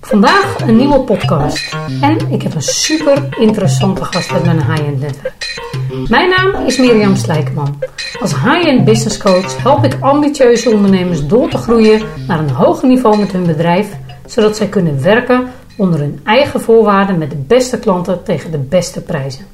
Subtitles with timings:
[0.00, 1.74] Vandaag een nieuwe podcast.
[2.00, 5.60] En ik heb een super interessante gast uit mijn high-end netwerk.
[6.08, 7.78] Mijn naam is Mirjam Slijkman.
[8.20, 13.18] Als high-end business coach help ik ambitieuze ondernemers door te groeien naar een hoger niveau
[13.18, 13.96] met hun bedrijf,
[14.26, 19.02] zodat zij kunnen werken onder hun eigen voorwaarden met de beste klanten tegen de beste
[19.02, 19.46] prijzen.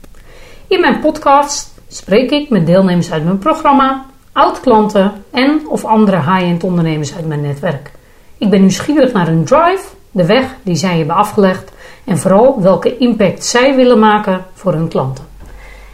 [0.67, 6.65] In mijn podcast spreek ik met deelnemers uit mijn programma, oud-klanten en of andere high-end
[6.65, 7.91] ondernemers uit mijn netwerk.
[8.39, 11.73] Ik ben nieuwsgierig naar hun drive, de weg die zij hebben afgelegd
[12.05, 15.25] en vooral welke impact zij willen maken voor hun klanten.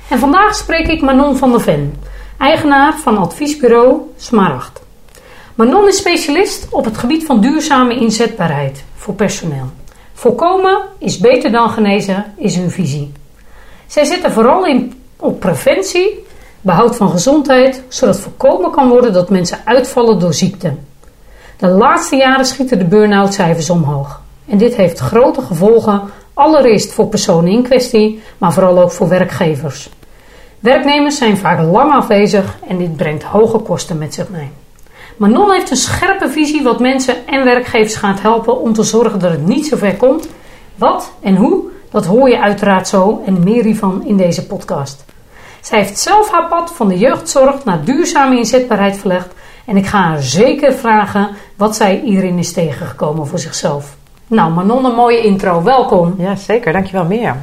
[0.08, 1.94] En vandaag spreek ik Manon van der Ven,
[2.38, 4.82] eigenaar van adviesbureau Smaragd.
[5.54, 9.70] Manon is specialist op het gebied van duurzame inzetbaarheid voor personeel.
[10.12, 13.12] Voorkomen is beter dan genezen, is hun visie.
[13.86, 16.24] Zij zetten vooral in op preventie,
[16.60, 20.74] behoud van gezondheid, zodat voorkomen kan worden dat mensen uitvallen door ziekte.
[21.56, 24.20] De laatste jaren schieten de burn-out cijfers omhoog.
[24.46, 26.02] En dit heeft grote gevolgen,
[26.34, 29.90] allereerst voor personen in kwestie, maar vooral ook voor werkgevers.
[30.60, 34.50] Werknemers zijn vaak lang afwezig en dit brengt hoge kosten met zich mee.
[35.16, 39.30] Manon heeft een scherpe visie wat mensen en werkgevers gaat helpen om te zorgen dat
[39.30, 40.28] het niet zo ver komt.
[40.74, 45.04] Wat en hoe, dat hoor je uiteraard zo en meer hiervan in deze podcast.
[45.62, 49.28] Zij heeft zelf haar pad van de jeugdzorg naar duurzame inzetbaarheid verlegd
[49.66, 53.96] en ik ga haar zeker vragen wat zij hierin is tegengekomen voor zichzelf.
[54.26, 55.62] Nou, Manon, een mooie intro.
[55.62, 56.14] Welkom.
[56.18, 56.72] Ja, zeker.
[56.72, 57.36] Dankjewel, Mirjam.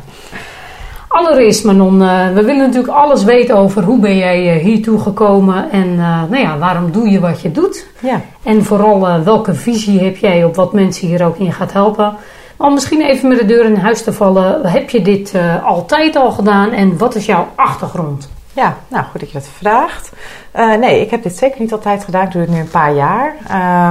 [1.07, 5.71] Allereerst, Manon, uh, we willen natuurlijk alles weten over hoe ben jij uh, hiertoe gekomen
[5.71, 7.87] en uh, nou ja, waarom doe je wat je doet.
[7.99, 8.21] Ja.
[8.43, 12.15] En vooral welke visie heb jij op wat mensen hier ook in gaat helpen.
[12.61, 16.31] Om misschien even met de deur in huis te vallen, heb je dit altijd al
[16.31, 18.29] gedaan en wat is jouw achtergrond?
[18.53, 20.11] Ja, nou goed dat je dat vraagt.
[20.55, 22.25] Uh, nee, ik heb dit zeker niet altijd gedaan.
[22.25, 23.35] Ik doe het nu een paar jaar.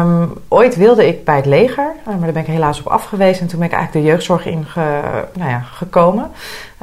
[0.00, 3.42] Um, ooit wilde ik bij het leger, uh, maar daar ben ik helaas op afgewezen.
[3.42, 4.66] En toen ben ik eigenlijk de jeugdzorg in
[5.32, 6.30] nou ja, gekomen.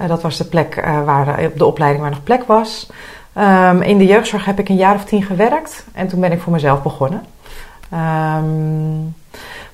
[0.07, 2.89] Dat was de plek waar op de opleiding waar nog plek was.
[3.37, 5.85] Um, in de jeugdzorg heb ik een jaar of tien gewerkt.
[5.93, 7.25] En toen ben ik voor mezelf begonnen.
[7.93, 9.15] Um,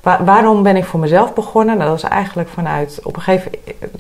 [0.02, 1.78] Wa waarom ben ik voor mezelf begonnen?
[1.78, 3.52] Nou, dat was eigenlijk vanuit op een gegeven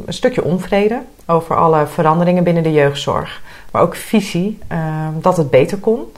[0.06, 3.42] een stukje onvrede over alle veranderingen binnen de jeugdzorg.
[3.72, 6.12] Maar ook visie um, dat het beter kon.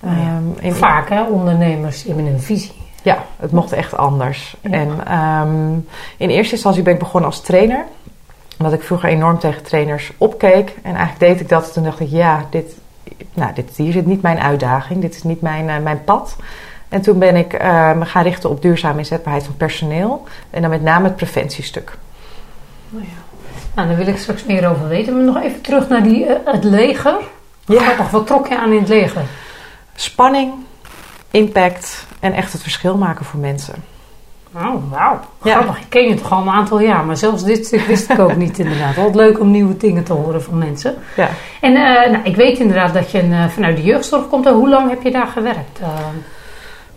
[0.00, 2.82] Ja, um, Vaak hè, ondernemers hebben een visie.
[3.02, 4.56] Ja, het mocht echt anders.
[4.60, 4.70] Ja.
[4.70, 5.18] En
[5.48, 7.84] um, in eerste instantie ben ik begonnen als trainer.
[8.58, 10.76] Omdat ik vroeger enorm tegen trainers opkeek.
[10.82, 11.72] En eigenlijk deed ik dat.
[11.72, 12.76] Toen dacht ik, ja, dit,
[13.34, 15.00] nou, dit, hier zit niet mijn uitdaging.
[15.00, 16.36] Dit is niet mijn, uh, mijn pad.
[16.94, 20.24] En toen ben ik uh, me gaan richten op duurzame inzetbaarheid van personeel.
[20.50, 21.96] En dan met name het preventiestuk.
[22.92, 23.08] Oh ja.
[23.74, 25.14] Nou, daar wil ik straks meer over weten.
[25.14, 27.14] Maar nog even terug naar die, uh, het leger.
[27.64, 27.80] Ja.
[27.80, 29.22] Grappig, wat trok je aan in het leger?
[29.94, 30.52] Spanning,
[31.30, 33.74] impact en echt het verschil maken voor mensen.
[34.56, 35.20] Oh, wauw.
[35.40, 35.76] Grappig.
[35.76, 35.82] Ja.
[35.82, 37.04] Ik ken je toch al een aantal jaar.
[37.04, 38.94] Maar zelfs dit stuk wist ik ook niet inderdaad.
[38.94, 40.94] Wat leuk om nieuwe dingen te horen van mensen.
[41.16, 41.28] Ja.
[41.60, 44.48] En uh, nou, ik weet inderdaad dat je vanuit de jeugdzorg komt.
[44.48, 45.80] Hoe lang heb je daar gewerkt?
[45.80, 45.88] Uh,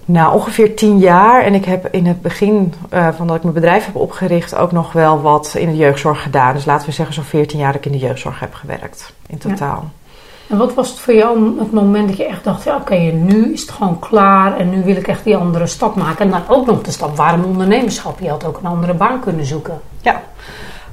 [0.07, 1.43] nou, ongeveer tien jaar.
[1.43, 4.71] En ik heb in het begin uh, van dat ik mijn bedrijf heb opgericht ook
[4.71, 6.53] nog wel wat in de jeugdzorg gedaan.
[6.53, 9.37] Dus laten we zeggen zo'n 14 jaar dat ik in de jeugdzorg heb gewerkt in
[9.37, 9.83] totaal.
[9.83, 10.05] Ja.
[10.49, 13.09] En wat was het voor jou het moment dat je echt dacht, ja oké, okay,
[13.09, 16.25] nu is het gewoon klaar en nu wil ik echt die andere stap maken.
[16.25, 18.19] En dan ook nog de stap, waarom ondernemerschap?
[18.19, 19.81] Je had ook een andere baan kunnen zoeken.
[20.01, 20.21] Ja.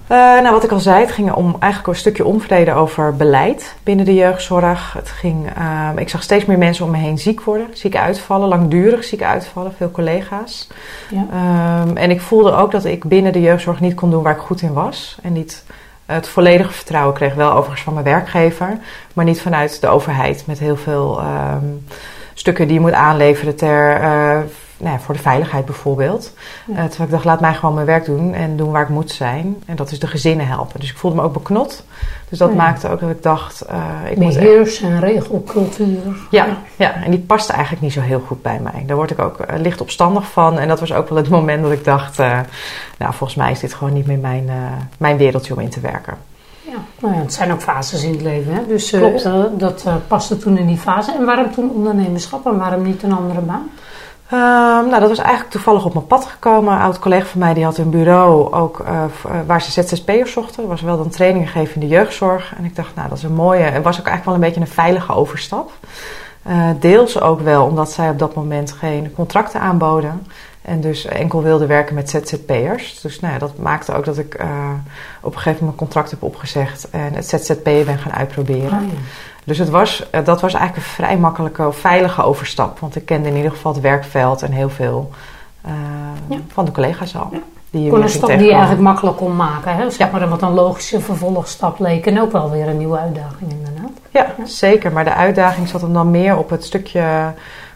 [0.04, 3.74] Uh, nou, wat ik al zei, het ging om eigenlijk een stukje onvrede over beleid
[3.82, 4.92] binnen de jeugdzorg.
[4.92, 8.48] Het ging, uh, ik zag steeds meer mensen om me heen ziek worden, ziek uitvallen,
[8.48, 10.68] langdurig ziek uitvallen, veel collega's.
[11.10, 11.82] Ja.
[11.82, 14.40] Um, en ik voelde ook dat ik binnen de jeugdzorg niet kon doen waar ik
[14.40, 15.18] goed in was.
[15.22, 15.64] En niet
[16.06, 18.78] het volledige vertrouwen kreeg, wel overigens van mijn werkgever,
[19.12, 21.84] maar niet vanuit de overheid met heel veel um,
[22.34, 24.00] stukken die je moet aanleveren ter.
[24.00, 24.38] Uh,
[24.84, 26.32] nou ja, voor de veiligheid bijvoorbeeld.
[26.66, 26.72] Ja.
[26.72, 29.10] Uh, terwijl ik dacht, laat mij gewoon mijn werk doen en doen waar ik moet
[29.10, 29.62] zijn.
[29.66, 30.80] En dat is de gezinnen helpen.
[30.80, 31.84] Dus ik voelde me ook beknot.
[32.28, 32.56] Dus dat ja.
[32.56, 33.64] maakte ook dat ik dacht...
[33.70, 36.16] Uh, ik Beheers en regelcultuur.
[36.30, 36.46] Ja,
[36.76, 38.84] ja, en die paste eigenlijk niet zo heel goed bij mij.
[38.86, 40.58] Daar word ik ook uh, licht opstandig van.
[40.58, 42.18] En dat was ook wel het moment dat ik dacht...
[42.18, 44.50] nou, volgens mij is dit gewoon niet meer mijn,
[44.98, 46.14] mijn wereldje om in te werken.
[46.60, 48.54] Ja, nou ja, het zijn ook fases in het leven.
[48.54, 48.66] Hè?
[48.66, 48.96] Dus
[49.56, 51.12] dat paste toen in die fase.
[51.12, 53.68] En waarom toen ondernemerschap en waarom niet een andere baan?
[54.32, 56.72] Um, nou, dat was eigenlijk toevallig op mijn pad gekomen.
[56.72, 59.04] Een oud collega van mij die had een bureau ook, uh,
[59.46, 60.68] waar ze ZZP'ers zochten.
[60.68, 62.54] Was wel dan trainingen gegeven in de jeugdzorg.
[62.56, 63.62] En ik dacht, nou, dat is een mooie.
[63.62, 65.70] Het was ook eigenlijk wel een beetje een veilige overstap.
[66.48, 70.26] Uh, deels ook wel omdat zij op dat moment geen contracten aanboden.
[70.64, 73.00] En dus enkel wilde werken met ZZP'ers.
[73.00, 74.46] Dus nou ja, dat maakte ook dat ik uh,
[75.20, 78.80] op een gegeven moment mijn contract heb opgezegd en het ZZP'en ben gaan uitproberen.
[78.80, 78.94] Ja.
[79.44, 82.78] Dus het was, uh, dat was eigenlijk een vrij makkelijke, veilige overstap.
[82.78, 85.10] Want ik kende in ieder geval het werkveld en heel veel
[85.66, 85.72] uh,
[86.28, 86.38] ja.
[86.52, 87.30] van de collega's al.
[87.70, 89.76] Die kon een stap die je eigenlijk makkelijk kon maken.
[89.76, 89.90] Hè?
[89.90, 92.06] Zeg maar wat een logische vervolgstap leek.
[92.06, 93.90] En ook wel weer een nieuwe uitdaging inderdaad.
[94.10, 94.92] Ja, ja, zeker.
[94.92, 97.32] Maar de uitdaging zat hem dan meer op het stukje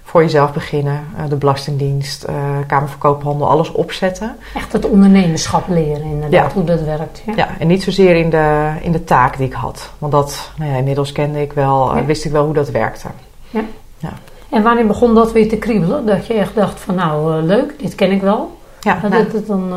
[0.08, 1.06] voor jezelf beginnen.
[1.16, 2.34] Uh, de Belastingdienst, uh,
[2.66, 4.36] Kamer van Koophandel, alles opzetten.
[4.54, 6.54] Echt het ondernemerschap leren inderdaad, ja.
[6.54, 7.22] hoe dat werkt.
[7.26, 7.32] Ja.
[7.36, 9.90] ja, en niet zozeer in de, in de taak die ik had.
[9.98, 12.04] Want dat, nou ja, inmiddels kende ik wel, ja.
[12.04, 13.08] wist ik wel hoe dat werkte.
[13.50, 13.60] Ja.
[13.98, 14.12] ja.
[14.50, 16.06] En wanneer begon dat weer te kriebelen?
[16.06, 18.56] Dat je echt dacht van nou, uh, leuk, dit ken ik wel.
[18.80, 19.72] Ja, dat, nou, dat, dan,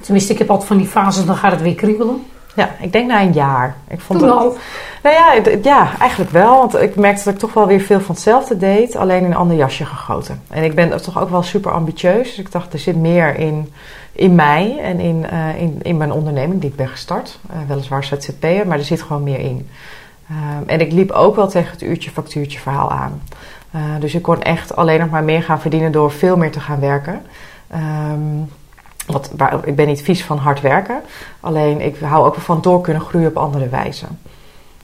[0.00, 2.26] tenminste, ik heb altijd van die fases, dan gaat het weer kriebelen.
[2.54, 3.76] Ja, ik denk na een jaar.
[3.88, 4.56] Ik vond Toen al?
[5.02, 6.56] Nou ja, ja, eigenlijk wel.
[6.56, 9.36] Want ik merkte dat ik toch wel weer veel van hetzelfde deed, alleen in een
[9.36, 10.42] ander jasje gegoten.
[10.48, 12.28] En ik ben toch ook wel super ambitieus.
[12.28, 13.72] Dus ik dacht, er zit meer in,
[14.12, 17.38] in mij en in, uh, in, in mijn onderneming die ik ben gestart.
[17.50, 19.68] Uh, weliswaar ZZP'er, maar er zit gewoon meer in.
[20.30, 23.22] Uh, en ik liep ook wel tegen het uurtje factuurtje verhaal aan.
[23.74, 26.60] Uh, dus ik kon echt alleen nog maar meer gaan verdienen door veel meer te
[26.60, 27.22] gaan werken.
[27.74, 28.48] Um,
[29.06, 29.30] wat,
[29.64, 31.00] ik ben niet vies van hard werken.
[31.40, 34.06] Alleen ik hou ook van door kunnen groeien op andere wijze.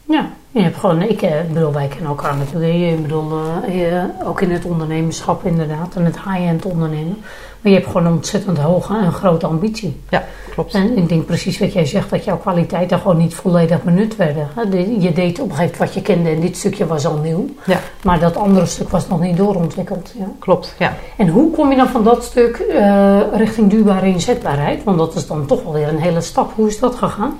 [0.08, 2.74] Ja, je hebt gewoon, ik bedoel, wij kennen elkaar natuurlijk.
[2.74, 3.32] Ik bedoel,
[3.68, 5.94] uh, ook in het ondernemerschap inderdaad.
[5.94, 7.16] En het high-end ondernemen.
[7.60, 10.00] Maar je hebt gewoon een ontzettend hoge en grote ambitie.
[10.08, 10.74] Ja, klopt.
[10.74, 14.48] En ik denk precies wat jij zegt, dat jouw kwaliteiten gewoon niet volledig benut werden.
[15.00, 17.48] Je deed op een gegeven moment wat je kende en dit stukje was al nieuw.
[17.66, 17.78] Ja.
[18.02, 20.12] Maar dat andere stuk was nog niet doorontwikkeld.
[20.18, 20.26] Ja.
[20.38, 20.96] Klopt, ja.
[21.16, 24.84] En hoe kom je dan van dat stuk uh, richting duurbare inzetbaarheid?
[24.84, 26.52] Want dat is dan toch wel weer een hele stap.
[26.54, 27.38] Hoe is dat gegaan?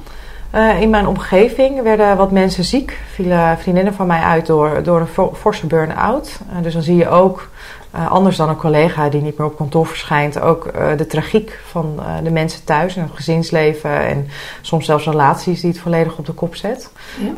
[0.55, 2.99] Uh, in mijn omgeving werden wat mensen ziek.
[3.12, 6.41] Vielen vriendinnen van mij uit door, door een forse burn-out.
[6.53, 7.49] Uh, dus dan zie je ook,
[7.95, 12.00] uh, anders dan een collega die niet meer op kantoor verschijnt, ook de tragiek van
[12.23, 14.00] de mensen thuis en het gezinsleven.
[14.06, 14.29] En
[14.61, 16.91] soms zelfs relaties die het volledig op de kop zet.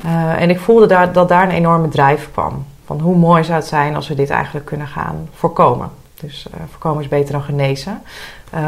[0.03, 0.37] Ja.
[0.37, 2.65] en ik voelde daar, dat daar een enorme drijf kwam.
[2.85, 5.91] Van hoe mooi zou het zijn als we dit eigenlijk kunnen gaan voorkomen.
[6.21, 8.03] Dus voorkomen is beter dan genezen.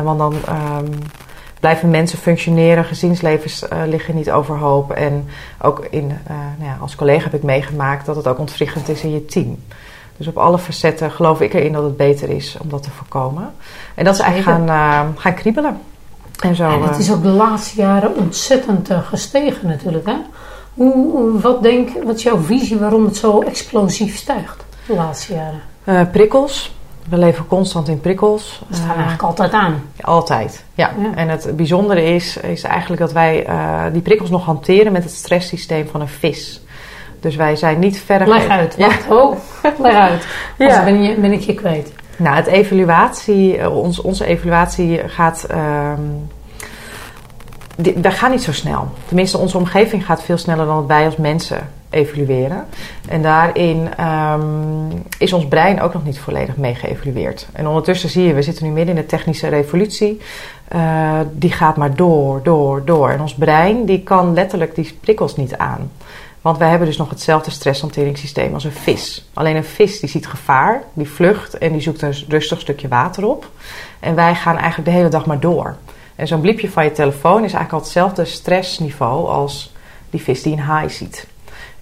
[0.02, 0.34] want dan.
[0.34, 0.88] Um,
[1.62, 4.90] blijven mensen functioneren, gezinslevens uh, liggen niet overhoop.
[4.90, 5.28] En
[5.60, 9.02] ook in, uh, nou ja, als collega heb ik meegemaakt dat het ook ontwrichtend is
[9.02, 9.58] in je team.
[10.16, 13.52] Dus op alle facetten geloof ik erin dat het beter is om dat te voorkomen.
[13.94, 15.80] En dat is eigenlijk gaan, uh, gaan kriebelen.
[16.40, 20.06] En, zo, en het is ook de laatste jaren ontzettend gestegen natuurlijk.
[20.06, 20.16] Hè?
[20.74, 26.10] Hoe, wat, denk, wat is jouw visie waarom het zo explosief stijgt de laatste jaren?
[26.10, 26.74] prikkels.
[27.08, 28.62] We leven constant in prikkels.
[28.68, 29.82] We staan uh, eigenlijk altijd aan.
[30.00, 30.90] Altijd, ja.
[30.98, 31.14] ja.
[31.14, 35.12] En het bijzondere is, is eigenlijk dat wij uh, die prikkels nog hanteren met het
[35.12, 36.60] stresssysteem van een vis.
[37.20, 38.28] Dus wij zijn niet verder...
[38.28, 38.86] Leg uit, ja.
[38.86, 39.36] wacht, oh,
[39.78, 40.26] leg uit.
[40.58, 40.84] Ja.
[40.84, 41.92] ben, je, ben ik je kwijt.
[42.16, 45.46] Nou, het evaluatie, ons, onze evaluatie gaat...
[45.50, 46.28] Um,
[47.76, 48.88] die, dat gaat niet zo snel.
[49.06, 52.66] Tenminste, onze omgeving gaat veel sneller dan wij als mensen evalueren.
[53.08, 57.48] En daarin um, is ons brein ook nog niet volledig mee geëvalueerd.
[57.52, 60.20] En ondertussen zie je, we zitten nu midden in de technische revolutie.
[60.74, 63.10] Uh, die gaat maar door, door, door.
[63.10, 65.90] En ons brein die kan letterlijk die prikkels niet aan.
[66.40, 69.28] Want wij hebben dus nog hetzelfde stresshanteringssysteem als een vis.
[69.34, 73.26] Alleen een vis die ziet gevaar, die vlucht en die zoekt een rustig stukje water
[73.26, 73.50] op.
[74.00, 75.76] En wij gaan eigenlijk de hele dag maar door.
[76.16, 79.72] En zo'n bliepje van je telefoon is eigenlijk al hetzelfde stressniveau als
[80.10, 81.26] die vis die een high ziet.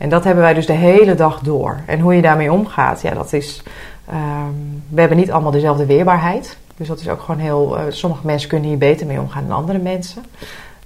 [0.01, 1.81] En dat hebben wij dus de hele dag door.
[1.87, 3.63] En hoe je daarmee omgaat, ja, dat is.
[4.11, 6.57] Um, we hebben niet allemaal dezelfde weerbaarheid.
[6.77, 7.79] Dus dat is ook gewoon heel.
[7.79, 10.25] Uh, sommige mensen kunnen hier beter mee omgaan dan andere mensen.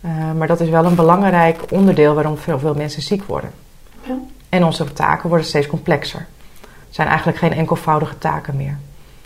[0.04, 3.50] Uh, maar dat is wel een belangrijk onderdeel waarom veel, veel mensen ziek worden.
[4.02, 4.14] Ja.
[4.48, 6.26] En onze taken worden steeds complexer.
[6.60, 8.78] Het zijn eigenlijk geen enkelvoudige taken meer.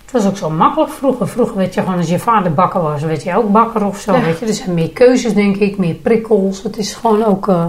[0.03, 1.29] Het was ook zo makkelijk vroeger.
[1.29, 4.13] Vroeger weet je gewoon, als je vader bakker was, weet je ook bakker of zo.
[4.17, 4.21] Ja.
[4.21, 4.47] Weet je.
[4.47, 6.63] Er zijn meer keuzes, denk ik, meer prikkels.
[6.63, 7.49] Het is gewoon ook.
[7.49, 7.67] Uh,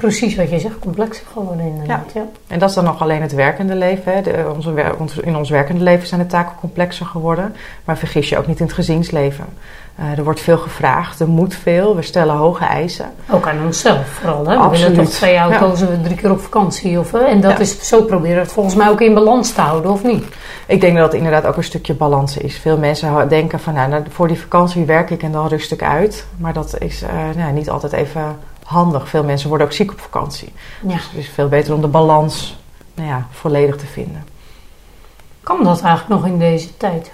[0.00, 2.10] Precies wat je zegt, complexer geworden inderdaad.
[2.14, 2.20] Ja.
[2.20, 2.26] ja.
[2.46, 4.12] En dat is dan nog alleen het werkende leven.
[4.12, 4.22] Hè.
[4.22, 4.44] De,
[4.98, 7.54] onze, in ons werkende leven zijn de taken complexer geworden.
[7.84, 9.44] Maar vergis je ook niet in het gezinsleven.
[10.00, 13.06] Uh, er wordt veel gevraagd, er moet veel, we stellen hoge eisen.
[13.30, 14.46] Ook aan onszelf vooral.
[14.46, 14.56] Hè?
[14.56, 14.90] We Absoluut.
[14.90, 15.86] willen toch twee auto's ja.
[16.02, 16.98] drie keer op vakantie.
[16.98, 17.58] Of, en dat ja.
[17.58, 20.24] is, zo proberen we het volgens mij ook in balans te houden, of niet?
[20.66, 22.58] Ik denk dat het inderdaad ook een stukje balans is.
[22.58, 26.26] Veel mensen denken van nou, voor die vakantie werk ik en dan rust ik uit.
[26.36, 28.38] Maar dat is uh, nou, niet altijd even
[28.70, 29.08] handig.
[29.08, 30.52] Veel mensen worden ook ziek op vakantie.
[30.86, 30.94] Ja.
[30.94, 32.56] Dus het is veel beter om de balans
[32.94, 34.24] nou ja, volledig te vinden.
[35.40, 37.12] Kan dat eigenlijk nog in deze tijd?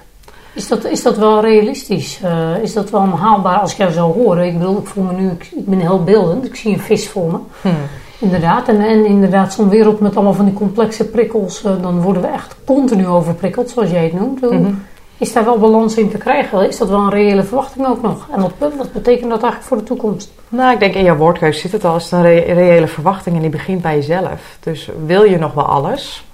[0.52, 2.20] Is dat, is dat wel realistisch?
[2.24, 4.46] Uh, is dat wel haalbaar als ik jou zou horen?
[4.46, 6.44] Ik bedoel, ik voel me nu, ik, ik ben heel beeldend.
[6.44, 7.38] Ik zie een vis voor me.
[7.60, 7.76] Hmm.
[8.18, 8.68] Inderdaad.
[8.68, 11.64] En, en inderdaad, zo'n wereld met allemaal van die complexe prikkels.
[11.64, 14.40] Uh, dan worden we echt continu overprikkeld, zoals jij het noemt.
[14.40, 14.84] Mm -hmm.
[15.18, 16.68] Is daar wel balans in te krijgen?
[16.68, 18.28] Is dat wel een reële verwachting ook nog?
[18.32, 20.30] En wat, wat betekent dat eigenlijk voor de toekomst?
[20.48, 21.96] Nou, ik denk in jouw woordkeuze zit het al.
[21.96, 24.56] Is een reële verwachting en die begint bij jezelf.
[24.60, 26.24] Dus wil je nog wel alles?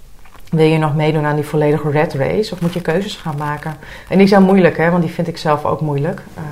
[0.50, 2.52] Wil je nog meedoen aan die volledige red race?
[2.52, 3.76] Of moet je keuzes gaan maken?
[4.08, 4.90] En die zijn moeilijk, hè?
[4.90, 6.22] want die vind ik zelf ook moeilijk.
[6.38, 6.42] Uh,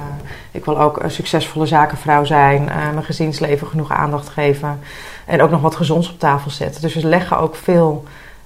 [0.51, 2.63] ik wil ook een succesvolle zakenvrouw zijn.
[2.63, 4.81] Uh, mijn gezinsleven genoeg aandacht geven.
[5.27, 6.81] En ook nog wat gezonds op tafel zetten.
[6.81, 8.05] Dus we leggen ook veel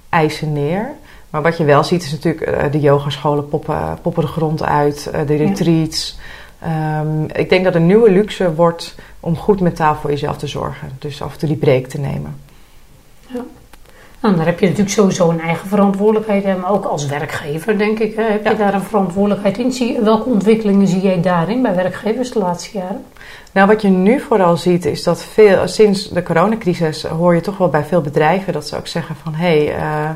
[0.09, 0.91] eisen neer.
[1.35, 5.09] Maar wat je wel ziet is natuurlijk uh, de yogascholen poppen, poppen de grond uit.
[5.25, 6.17] de retreats.
[6.61, 6.99] Ja.
[6.99, 10.89] Um, ik denk dat een nieuwe luxe wordt om goed mentaal voor jezelf te zorgen.
[10.99, 12.39] Dus af en toe die break te nemen.
[13.27, 13.43] Ja.
[14.19, 16.61] Nou, daar heb je natuurlijk sowieso een eigen verantwoordelijkheid.
[16.61, 19.71] Maar ook als werkgever, denk ik, heb je daar een verantwoordelijkheid in.
[19.71, 23.05] Zie, welke ontwikkelingen zie jij daarin bij werkgevers de laatste jaren?
[23.51, 27.57] Nou, wat je nu vooral ziet is dat veel, sinds de coronacrisis hoor je toch
[27.57, 30.09] wel bij veel bedrijven dat ze ook zeggen van hé, hey, uh,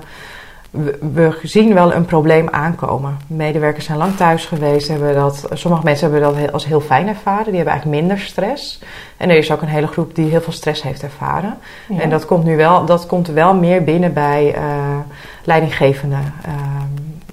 [1.14, 3.18] we, zien wel een probleem aankomen.
[3.28, 4.88] Medewerkers zijn lang thuis geweest.
[4.88, 7.46] Hebben dat, sommige mensen hebben dat als heel fijn ervaren.
[7.46, 8.80] Die hebben eigenlijk minder stress.
[9.18, 11.58] En er is ook een hele groep die heel veel stress heeft ervaren.
[11.90, 12.00] Ja.
[12.00, 14.62] En dat komt nu wel, dat komt wel meer binnen bij uh,
[15.44, 16.34] leidinggevenden.
[16.48, 16.54] Uh,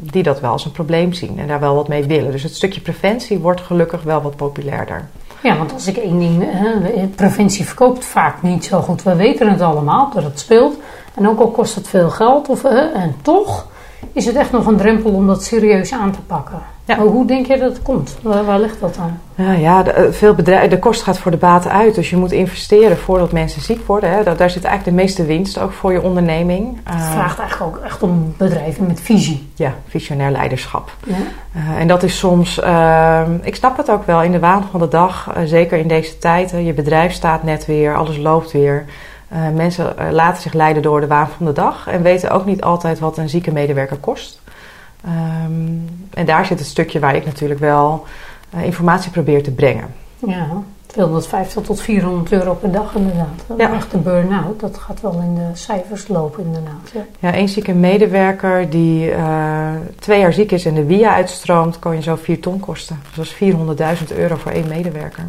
[0.00, 2.32] die dat wel als een probleem zien en daar wel wat mee willen.
[2.32, 5.08] Dus het stukje preventie wordt gelukkig wel wat populairder.
[5.42, 6.44] Ja, want als ik één ding.
[6.46, 9.02] Hè, preventie verkoopt vaak niet zo goed.
[9.02, 10.76] We weten het allemaal dat het speelt.
[11.16, 13.66] En ook al kost het veel geld, of, uh, en toch
[14.12, 16.58] is het echt nog een drempel om dat serieus aan te pakken.
[16.84, 16.96] Ja.
[16.96, 18.16] Maar hoe denk je dat het komt?
[18.22, 19.18] Waar, waar ligt dat dan?
[19.46, 21.94] Ja, ja de, veel bedrijven, de kost gaat voor de baten uit.
[21.94, 24.10] Dus je moet investeren voordat mensen ziek worden.
[24.10, 24.22] Hè.
[24.22, 26.78] Daar, daar zit eigenlijk de meeste winst ook voor je onderneming.
[26.84, 29.48] Het uh, vraagt eigenlijk ook echt om bedrijven met visie.
[29.54, 30.90] Ja, visionair leiderschap.
[31.04, 31.14] Ja.
[31.56, 34.80] Uh, en dat is soms, uh, ik snap het ook wel, in de waan van
[34.80, 35.32] de dag.
[35.44, 36.50] zeker in deze tijd.
[36.50, 38.84] je bedrijf staat net weer, alles loopt weer.
[39.32, 42.44] Uh, mensen uh, laten zich leiden door de waan van de dag en weten ook
[42.44, 44.40] niet altijd wat een zieke medewerker kost.
[45.06, 48.04] Um, en daar zit het stukje waar ik natuurlijk wel
[48.54, 49.94] uh, informatie probeer te brengen.
[50.18, 50.48] Ja,
[50.86, 53.44] 250 tot 400 euro per dag inderdaad.
[53.56, 53.72] Ja.
[53.72, 56.90] Echt een burn-out, dat gaat wel in de cijfers lopen inderdaad.
[56.92, 59.12] Ja, ja één zieke medewerker die
[59.98, 63.00] twee jaar ziek is en de via uitstroomt, kan je zo 4 ton kosten.
[63.14, 65.24] Dus dat is 400.000 euro voor één medewerker.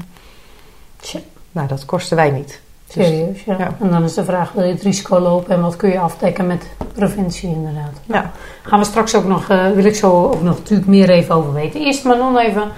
[0.98, 1.20] Tja.
[1.52, 2.62] Nou, dat kosten wij niet.
[2.90, 3.56] Serieus, ja.
[3.58, 3.76] ja.
[3.80, 6.48] En dan is de vraag, wil je het risico lopen en wat kun je afdekken
[6.48, 8.02] met preventie inderdaad.
[8.06, 8.32] Ja.
[8.64, 11.54] Gaan we straks ook nog, uh, wil ik zo ook nog natuurlijk meer even over
[11.54, 11.82] weten.
[11.82, 12.72] Eerst maar dan even,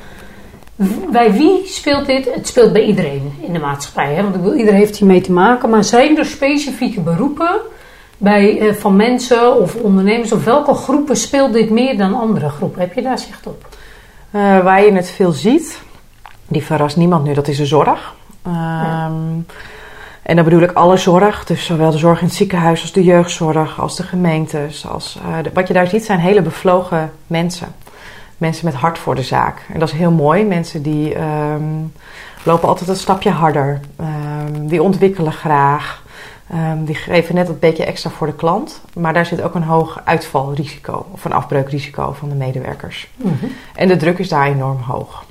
[1.12, 2.34] bij wie speelt dit?
[2.34, 4.24] Het speelt bij iedereen in de maatschappij, hè?
[4.24, 5.70] want ik wil, iedereen heeft hiermee te maken.
[5.70, 7.56] Maar zijn er specifieke beroepen
[8.18, 12.82] bij, uh, van mensen of ondernemers of welke groepen speelt dit meer dan andere groepen?
[12.82, 13.68] Heb je daar zicht op?
[14.32, 15.82] Uh, waar je het veel ziet,
[16.48, 18.16] die verrast niemand nu, dat is de zorg.
[18.46, 19.12] Ja.
[20.22, 23.04] En dan bedoel ik alle zorg, dus zowel de zorg in het ziekenhuis als de
[23.04, 24.88] jeugdzorg, als de gemeentes.
[24.88, 27.68] Als, uh, de, wat je daar ziet zijn hele bevlogen mensen.
[28.38, 29.66] Mensen met hart voor de zaak.
[29.74, 30.46] En dat is heel mooi.
[30.46, 31.94] Mensen die um,
[32.44, 33.80] lopen altijd een stapje harder.
[34.02, 36.04] Um, die ontwikkelen graag.
[36.54, 38.82] Um, die geven net een beetje extra voor de klant.
[38.94, 43.10] Maar daar zit ook een hoog uitvalrisico of een afbreukrisico van de medewerkers.
[43.16, 43.52] Mm -hmm.
[43.76, 45.24] En de druk is daar enorm hoog.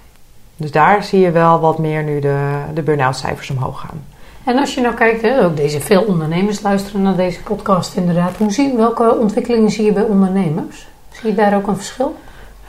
[0.57, 4.03] Dus daar zie je wel wat meer nu de, de burn-out cijfers omhoog gaan.
[4.49, 8.37] En als je nou kijkt, hè, ook deze veel ondernemers luisteren naar deze podcast inderdaad.
[8.37, 10.87] Hoe zie, welke ontwikkelingen zie je bij ondernemers?
[11.13, 12.17] Zie je daar ook een verschil?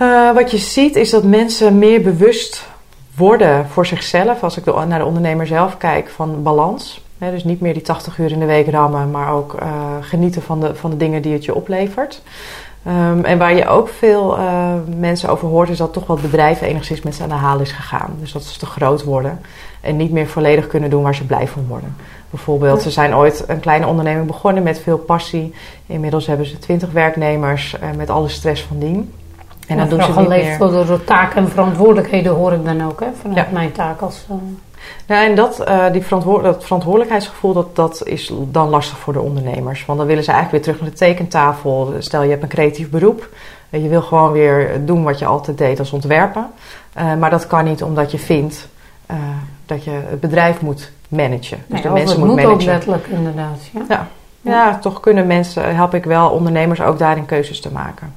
[0.02, 2.68] Uh, wat je ziet is dat mensen meer bewust
[3.16, 4.44] worden voor zichzelf.
[4.44, 7.04] Als ik naar de ondernemer zelf kijk, van balans.
[7.18, 9.70] Dus niet meer die 80 uur in de week rammen, maar ook uh,
[10.02, 12.22] genieten van de, van de dingen die het je oplevert.
[12.88, 16.68] Um, en waar je ook veel uh, mensen over hoort, is dat toch wat bedrijven
[16.68, 18.16] enigszins met ze aan de haal is gegaan.
[18.20, 19.40] Dus dat ze te groot worden
[19.82, 21.96] en niet meer volledig kunnen doen waar ze blij van worden.
[22.30, 25.54] Bijvoorbeeld, ze zijn ooit een kleine onderneming begonnen met veel passie.
[25.86, 29.14] Inmiddels hebben ze twintig werknemers uh, met alle stress van dien.
[29.68, 30.58] En dan doen ze niet meer...
[30.58, 33.54] door taken en verantwoordelijkheden hoor ik dan ook, hè, vanuit ja.
[33.54, 34.26] mijn taak als...
[34.32, 34.36] Uh...
[35.06, 39.22] Nou, en dat, uh, die verantwoord dat verantwoordelijkheidsgevoel, dat, dat is dan lastig voor de
[39.22, 39.86] ondernemers.
[39.86, 41.94] Want dan willen ze eigenlijk weer terug naar de tekentafel.
[42.00, 43.30] Stel, je hebt een creatief beroep.
[43.70, 46.48] Je wil gewoon weer doen wat je altijd deed als ontwerpen.
[46.98, 48.68] Uh, maar dat kan niet omdat je vindt
[49.12, 49.18] uh,
[49.66, 51.58] dat je het bedrijf moet managen.
[51.58, 52.54] Dus nee, de mensen moet, moet managen.
[52.54, 53.60] ook letterlijk, inderdaad.
[53.72, 53.82] Ja.
[53.90, 54.08] Ja.
[54.42, 54.52] ja.
[54.52, 54.78] ja.
[54.78, 58.14] toch kunnen mensen, help ik wel ondernemers ook daarin keuzes te maken.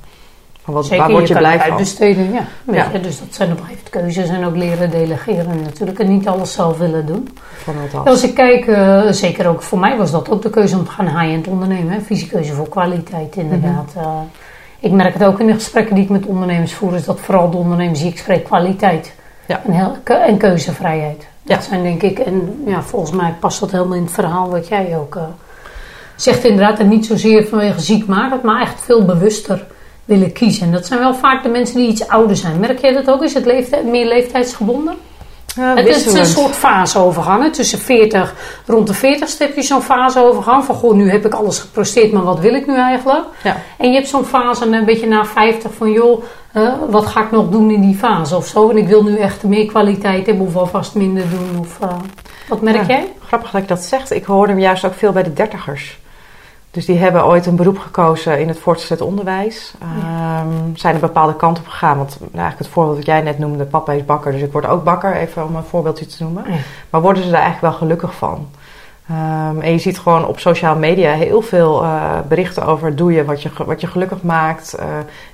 [0.65, 1.69] Wat, Zeker, waar word je, je blij van?
[1.69, 2.45] Uitbesteden, ja.
[2.73, 2.89] ja.
[2.93, 5.99] Je, dus dat zijn op een gegeven keuzes en ook leren delegeren natuurlijk.
[5.99, 7.29] En niet alles zelf willen doen.
[7.65, 10.85] Het Als ik kijk, uh, zeker ook voor mij was dat ook de keuze om
[10.85, 12.03] te gaan high-end ondernemen.
[12.03, 13.95] Fysieke keuze voor kwaliteit inderdaad.
[13.95, 14.13] Mm -hmm.
[14.13, 14.21] uh,
[14.79, 16.95] ik merk het ook in de gesprekken die ik met ondernemers voer.
[16.95, 19.15] Is dat vooral de ondernemers die ik spreek kwaliteit.
[19.47, 19.63] Ja.
[19.67, 21.27] En, heel, en keuzevrijheid.
[21.43, 21.55] Ja.
[21.55, 24.69] Dat zijn denk ik, en ja, volgens mij past dat helemaal in het verhaal wat
[24.69, 25.23] jij ook uh,
[26.17, 26.79] zegt inderdaad.
[26.79, 29.67] En niet zozeer vanwege ziekmakend, maar echt veel bewuster
[30.05, 30.67] willen kiezen.
[30.67, 32.61] En dat zijn wel vaak de mensen die iets ouder zijn.
[32.61, 33.23] Merk jij dat ook?
[33.23, 34.95] Is het leeftijd, meer leeftijdsgebonden?
[35.57, 37.55] Ja, het is een soort faseovergang.
[37.55, 38.35] Tussen 40,
[38.67, 40.65] rond de 40 heb je zo'n faseovergang.
[40.65, 43.25] Van goh, nu heb ik alles gepresteerd, maar wat wil ik nu eigenlijk?
[43.43, 43.57] Ja.
[43.79, 47.31] En je hebt zo'n fase een beetje na 50 van joh, eh, wat ga ik
[47.31, 48.71] nog doen in die fase of zo?
[48.71, 51.61] En ik wil nu echt meer kwaliteit hebben of alvast minder doen.
[51.61, 51.97] Of, eh,
[52.49, 52.87] wat merk Ja.
[52.87, 53.13] jij?
[53.27, 54.11] Grappig dat je dat zegt.
[54.11, 55.99] Ik hoorde hem juist ook veel bij de dertigers.
[56.73, 59.75] Dus die hebben ooit een beroep gekozen in het voortgezet onderwijs.
[59.81, 61.97] Ehm, zijn een bepaalde kant op gegaan.
[61.97, 64.33] Want nou, eigenlijk het voorbeeld wat jij net noemde, papa is bakker.
[64.33, 66.45] Dus ik word ook bakker, even om een voorbeeldje te noemen.
[66.47, 66.57] Ja.
[66.91, 68.49] Maar worden ze daar eigenlijk wel gelukkig van?
[69.09, 73.25] Ehm, en je ziet gewoon op sociale media heel veel eh, berichten over doe je
[73.25, 74.75] wat, je wat je gelukkig maakt.
[74.75, 74.87] eh,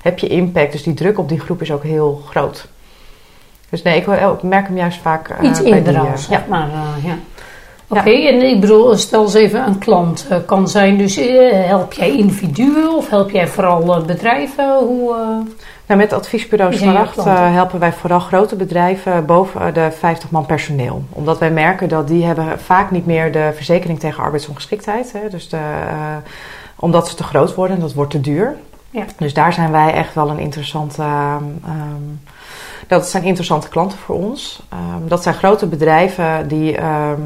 [0.03, 0.73] heb je impact.
[0.73, 2.69] Dus die druk op die groep is ook heel groot.
[3.69, 6.47] Dus nee, ik, merk hem juist vaak eh, Iets bij eerder die, eh, zeg
[7.03, 7.17] ja.
[7.91, 8.01] Ja.
[8.01, 10.99] Oké, en ik bedoel, stel eens even een klant eh, kan zijn.
[10.99, 14.79] Dus eh, help jij individuen of help jij vooral eh, bedrijven?
[14.79, 15.15] Hoe,
[15.87, 21.03] Nou, met adviesbureau Smaragd helpen wij vooral grote bedrijven boven de 50 man personeel.
[21.13, 25.13] Omdat wij merken dat die hebben vaak niet meer de verzekering tegen arbeidsongeschiktheid.
[25.13, 25.61] Hè, dus de,
[26.77, 28.57] omdat ze te groot worden en dat wordt te duur.
[28.91, 29.05] Ja.
[29.19, 31.03] Dus daar zijn wij echt wel een interessante...
[31.03, 31.95] ehm,
[32.87, 34.63] dat zijn interessante klanten voor ons.
[34.69, 36.77] Ehm, dat zijn grote bedrijven die...
[36.77, 37.21] ehm,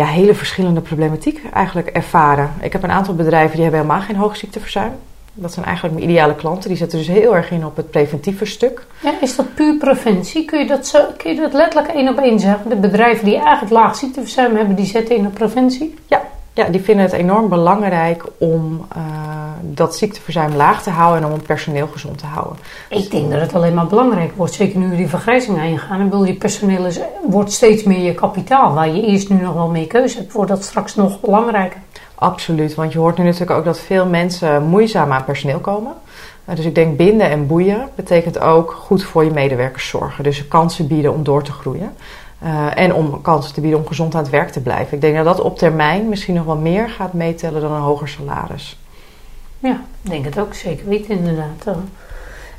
[0.00, 2.50] ja, hele verschillende problematiek eigenlijk ervaren.
[2.60, 4.92] Ik heb een aantal bedrijven die hebben helemaal geen hoogziekteverzuim.
[5.34, 6.68] Dat zijn eigenlijk mijn ideale klanten.
[6.68, 8.86] Die zetten dus heel erg in op het preventieve stuk.
[9.02, 10.44] ja, is dat puur preventie?
[10.44, 12.68] Kun je dat, zo, kun je dat letterlijk één op één zeggen?
[12.68, 15.94] De bedrijven die eigenlijk laag ziekteverzuim hebben, die zetten in op preventie?
[16.06, 19.02] Ja, die vinden het enorm belangrijk om eh,
[19.62, 22.56] dat ziekteverzuim laag te houden en om het personeel gezond te houden.
[22.88, 24.52] Ik denk dat het alleen maar belangrijk wordt.
[24.52, 26.00] Zeker nu we die vergrijzing aangaan.
[26.00, 28.74] Ik bedoel, je personeel is, wordt steeds meer je kapitaal.
[28.74, 31.80] Waar je eerst nu nog wel meer keuze hebt, wordt dat straks nog belangrijker.
[32.14, 35.92] Absoluut, want je hoort nu natuurlijk ook dat veel mensen moeizaam aan personeel komen.
[36.44, 40.24] Eh, dus ik denk binden en boeien betekent ook goed voor je medewerkers zorgen.
[40.24, 41.92] Dus kansen bieden om door te groeien.
[42.40, 44.94] Eh, en om kansen te bieden om gezond aan het werk te blijven.
[44.94, 48.08] Ik denk dat dat op termijn misschien nog wel meer gaat meetellen dan een hoger
[48.08, 48.78] salaris.
[49.58, 51.76] Ja, ik denk het ook zeker weten inderdaad.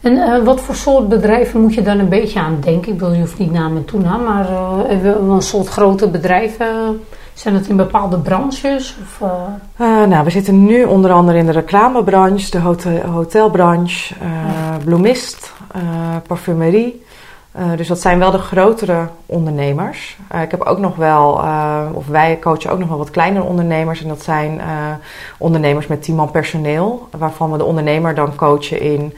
[0.01, 2.91] En eh, wat voor soort bedrijven moet je dan een beetje aan denken?
[2.91, 4.48] Ik bedoel, je hoeft niet naam en toenaam, maar
[4.85, 7.01] even een soort grote bedrijven.
[7.33, 8.98] Zijn dat in bepaalde branches?
[9.01, 9.29] Of,
[9.77, 15.53] nou, we zitten nu onder andere in de reclamebranche, de hotel, hotelbranche, eh, bloemist,
[16.27, 17.01] parfumerie.
[17.51, 20.18] Eh, dus dat zijn wel de grotere ondernemers.
[20.27, 23.46] Eh, ik heb ook nog wel, eh, of wij coachen ook nog wel wat kleinere
[23.46, 24.01] ondernemers.
[24.01, 24.61] En dat zijn
[25.37, 27.07] ondernemers met 10 man personeel.
[27.18, 29.14] Waarvan we de ondernemer dan coachen in,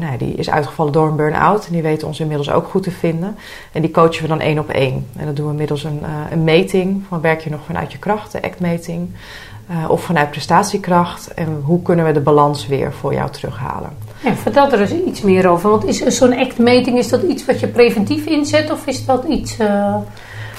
[0.00, 1.66] nou, die is uitgevallen door een burn-out.
[1.66, 3.36] En die weten ons inmiddels ook goed te vinden.
[3.72, 5.06] En die coachen we dan één op één.
[5.16, 7.04] En dat doen we middels een, een meting.
[7.08, 9.10] Van werk je nog vanuit je kracht, de ACT-meting.
[9.88, 11.34] of vanuit prestatiekracht.
[11.34, 14.05] En hoe kunnen we de balans weer voor jou terughalen.
[14.26, 15.70] Ja, vertel er eens iets meer over.
[15.70, 18.70] Want is zo'n act-meting, is dat iets wat je preventief inzet?
[18.70, 19.58] Of is dat iets...
[19.58, 19.94] eh,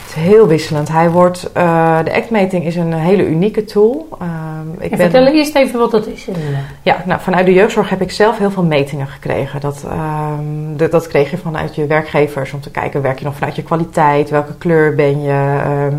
[0.08, 0.88] Het is heel wisselend.
[0.90, 4.08] Hij wordt, eh, de ACT-meting is een hele unieke tool.
[4.22, 6.28] Ehm, ik ben- vertel eerst even wat dat is.
[6.28, 6.62] inderdaad.
[6.82, 9.60] Ja, nou, vanuit de jeugdzorg heb ik zelf heel veel metingen gekregen.
[9.62, 13.36] Dat, ehm, dat, dat kreeg je vanuit je werkgevers om te kijken, werk je nog
[13.36, 14.30] vanuit je kwaliteit?
[14.30, 15.60] Welke kleur ben je?
[15.64, 15.96] Ehm,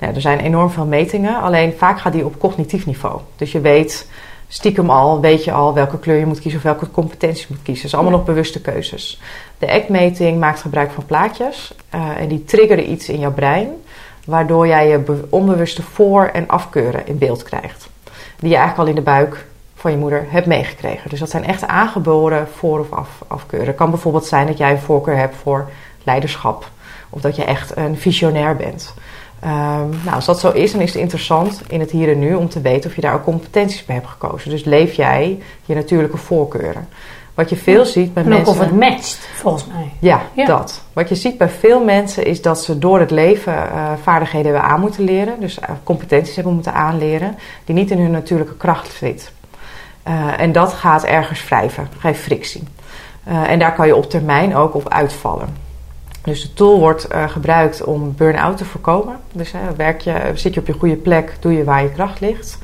[0.00, 3.20] nou, er zijn enorm veel metingen, alleen vaak gaat die op cognitief niveau.
[3.36, 4.08] Dus je weet
[4.48, 7.62] stiekem al, weet je al welke kleur je moet kiezen of welke competenties je moet
[7.62, 7.82] kiezen.
[7.82, 9.20] Dat is allemaal nog bewuste keuzes.
[9.58, 13.68] De ACT-meting maakt gebruik van plaatjes eh, en die triggeren iets in jouw brein,
[14.26, 17.88] waardoor jij je be- onbewuste voor- en afkeuren in beeld krijgt.
[18.38, 21.10] Die je eigenlijk al in de buik van je moeder hebt meegekregen.
[21.10, 23.68] Dus dat zijn echt aangeboren voor- of af, afkeuren.
[23.68, 25.68] Het kan bijvoorbeeld zijn dat jij een voorkeur hebt voor
[26.04, 26.68] leiderschap.
[27.10, 28.94] Of dat je echt een visionair bent.
[29.44, 32.34] Ehm, nou, als dat zo is, dan is het interessant in het hier en nu
[32.34, 34.50] om te weten of je daar ook competenties bij hebt gekozen.
[34.50, 36.88] Dus leef jij je natuurlijke voorkeuren.
[37.34, 38.54] Wat je veel ziet bij En ook mensen.
[38.54, 39.92] of het matcht, volgens mij.
[39.98, 40.44] Ja, Ja.
[40.44, 40.82] dat.
[40.92, 44.70] Wat je ziet bij veel mensen is dat ze door het leven eh, vaardigheden hebben
[44.70, 45.40] aan moeten leren.
[45.40, 49.32] Dus eh, competenties hebben moeten aanleren die niet in hun natuurlijke kracht zit.
[50.02, 52.62] Eh, en dat gaat ergens wrijven, geeft frictie.
[53.24, 55.63] En daar kan je op termijn ook op uitvallen.
[56.24, 59.20] Dus de tool wordt eh, gebruikt om burn-out te voorkomen.
[59.32, 62.20] Dus hè, werk je, zit je op je goede plek, doe je waar je kracht
[62.20, 62.58] ligt.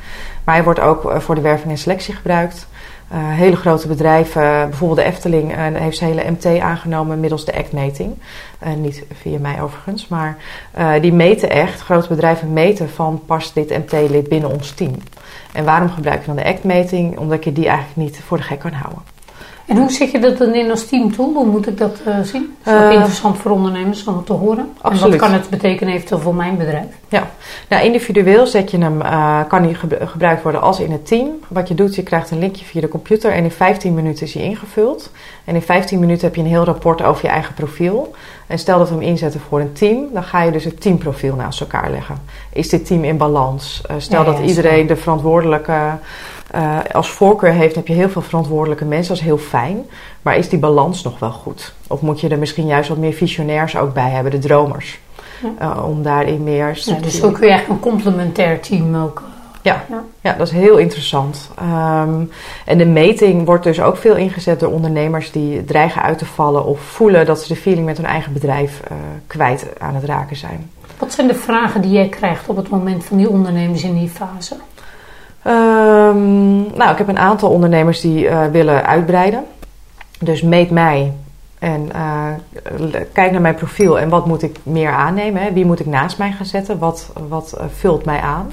[0.45, 2.69] Maar hij wordt ook eh, voor de werving en selectie gebruikt.
[3.11, 7.55] Eh, hele grote bedrijven, bijvoorbeeld de Efteling, eh, heeft zijn hele MT aangenomen middels de
[7.55, 8.15] ACT-meting.
[8.59, 10.37] Eh, niet via mij overigens, maar
[10.71, 14.95] eh, die meten echt, grote bedrijven meten van past dit MT-lid binnen ons team.
[15.53, 17.19] En waarom gebruik je dan de ACT-meting?
[17.19, 19.03] Omdat je die eigenlijk niet voor de gek kan houden.
[19.67, 21.33] En hoe zet je dat dan in als teamtool?
[21.35, 22.57] Hoe moet ik dat uh, zien?
[22.65, 24.69] Is dat Uh, interessant voor ondernemers om het te horen?
[24.83, 26.87] En wat kan het betekenen eventueel voor mijn bedrijf?
[27.09, 27.31] Ja,
[27.69, 31.29] nou, individueel zet je hem, eh, kan hij gebru- gebruikt worden als in het team.
[31.49, 34.35] Wat je doet, je krijgt een linkje via de computer en in 15 minuten is
[34.35, 35.11] hij ingevuld.
[35.45, 38.15] En in 15 minuten heb je een heel rapport over je eigen profiel.
[38.47, 41.35] En stel dat we hem inzetten voor een team, dan ga je dus het teamprofiel
[41.35, 42.17] naast elkaar leggen.
[42.53, 43.83] Is dit team in balans?
[43.89, 45.79] Eh, stel Ja, dat iedereen de verantwoordelijke
[46.51, 49.87] eh, als voorkeur heeft, heb je heel veel verantwoordelijke mensen, dat is heel fijn.
[50.23, 51.75] Maar is die balans nog wel goed?
[51.89, 55.01] Of moet je er misschien juist wat meer visionairs ook bij hebben, de dromers?
[55.43, 55.77] Ja.
[55.77, 59.23] Eh, om daarin meer Ja, dus zo kun je eigenlijk een complementair team ook.
[59.63, 59.85] Ja.
[59.89, 60.03] Ja.
[60.21, 61.51] ja, dat is heel interessant.
[61.59, 62.23] Ehm,
[62.65, 66.65] en de meting wordt dus ook veel ingezet door ondernemers die dreigen uit te vallen
[66.65, 70.37] of voelen dat ze de feeling met hun eigen bedrijf eh, kwijt aan het raken
[70.37, 70.71] zijn.
[70.99, 74.09] Wat zijn de vragen die jij krijgt op het moment van die ondernemers in die
[74.09, 74.57] fase?
[75.43, 79.45] Ehm, nou, ik heb een aantal ondernemers die eh, willen uitbreiden.
[80.19, 81.13] Dus meet mij
[81.59, 85.55] en eh, kijk naar mijn profiel en wat moet ik meer aannemen.
[85.55, 86.79] Wie moet ik naast mij gaan zetten?
[86.79, 88.53] Wat, wat eh, vult mij aan?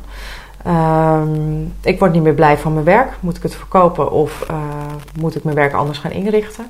[0.63, 3.11] Ehm, ik word niet meer blij van mijn werk.
[3.19, 4.45] Moet ik het verkopen of
[5.19, 6.65] moet ik mijn werk anders gaan inrichten?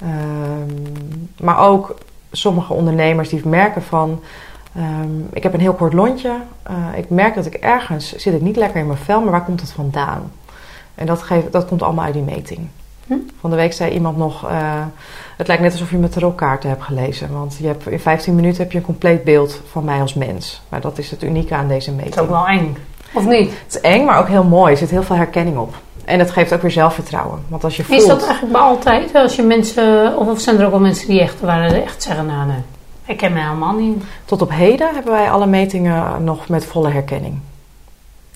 [0.00, 0.94] Ehm,
[1.40, 1.94] maar ook
[2.32, 4.20] sommige ondernemers die merken van...
[4.74, 6.32] ehm, ik heb een heel kort lontje.
[6.62, 9.44] Eh, ik merk dat ik ergens zit ik niet lekker in mijn vel, maar waar
[9.44, 10.32] komt het vandaan?
[10.94, 12.68] En dat, geeft, dat komt allemaal uit die meting.
[13.06, 13.14] Hm?
[13.40, 14.48] Van de week zei iemand nog...
[14.48, 14.82] eh,
[15.36, 17.32] het lijkt net alsof je mijn tarotkaarten hebt gelezen.
[17.32, 20.62] Want je hebt, in 15 minuten heb je een compleet beeld van mij als mens.
[20.68, 22.14] Maar dat is het unieke aan deze meting.
[22.14, 22.76] Dat is ook wel eng.
[23.12, 23.50] Of niet?
[23.50, 24.72] Het is eng, maar ook heel mooi.
[24.72, 25.74] Er zit heel veel herkenning op.
[26.04, 27.38] En het geeft ook weer zelfvertrouwen.
[27.48, 28.00] Want als je voelt...
[28.00, 29.14] Is dat eigenlijk bij altijd?
[29.14, 32.26] Als je mensen, of, of zijn er ook wel mensen die echt, waar echt zeggen,
[32.26, 32.62] nou nee,
[33.10, 34.02] ik ken me helemaal niet.
[34.24, 37.38] Tot op heden hebben wij alle metingen nog met volle herkenning.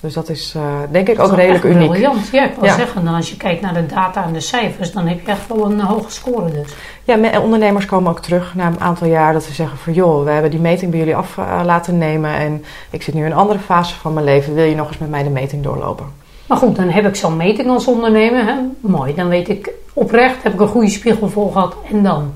[0.01, 1.89] Dus dat is eh, denk ik Dat ook redelijk uniek.
[1.91, 2.29] briljant.
[2.33, 2.75] Ja, ik wil Ja.
[2.77, 5.47] zeggen, dan als je kijkt naar de data en de cijfers, dan heb je echt
[5.49, 6.75] wel een hoge score dus.
[7.05, 9.93] Ja, me- ondernemers komen ook terug na een aantal jaar dat ze zeggen van...
[9.93, 12.31] joh, we hebben die meting bij jullie af eh, laten nemen...
[12.35, 14.55] en ik zit nu in een andere fase van mijn leven.
[14.55, 16.07] Wil je nog eens met mij de meting doorlopen?
[16.47, 18.45] Maar goed, dan heb ik zo'n meting als ondernemer.
[18.47, 18.55] Hè?
[18.81, 21.75] Mooi, dan weet ik oprecht, heb ik een goede spiegel voor gehad.
[21.93, 22.33] En dan?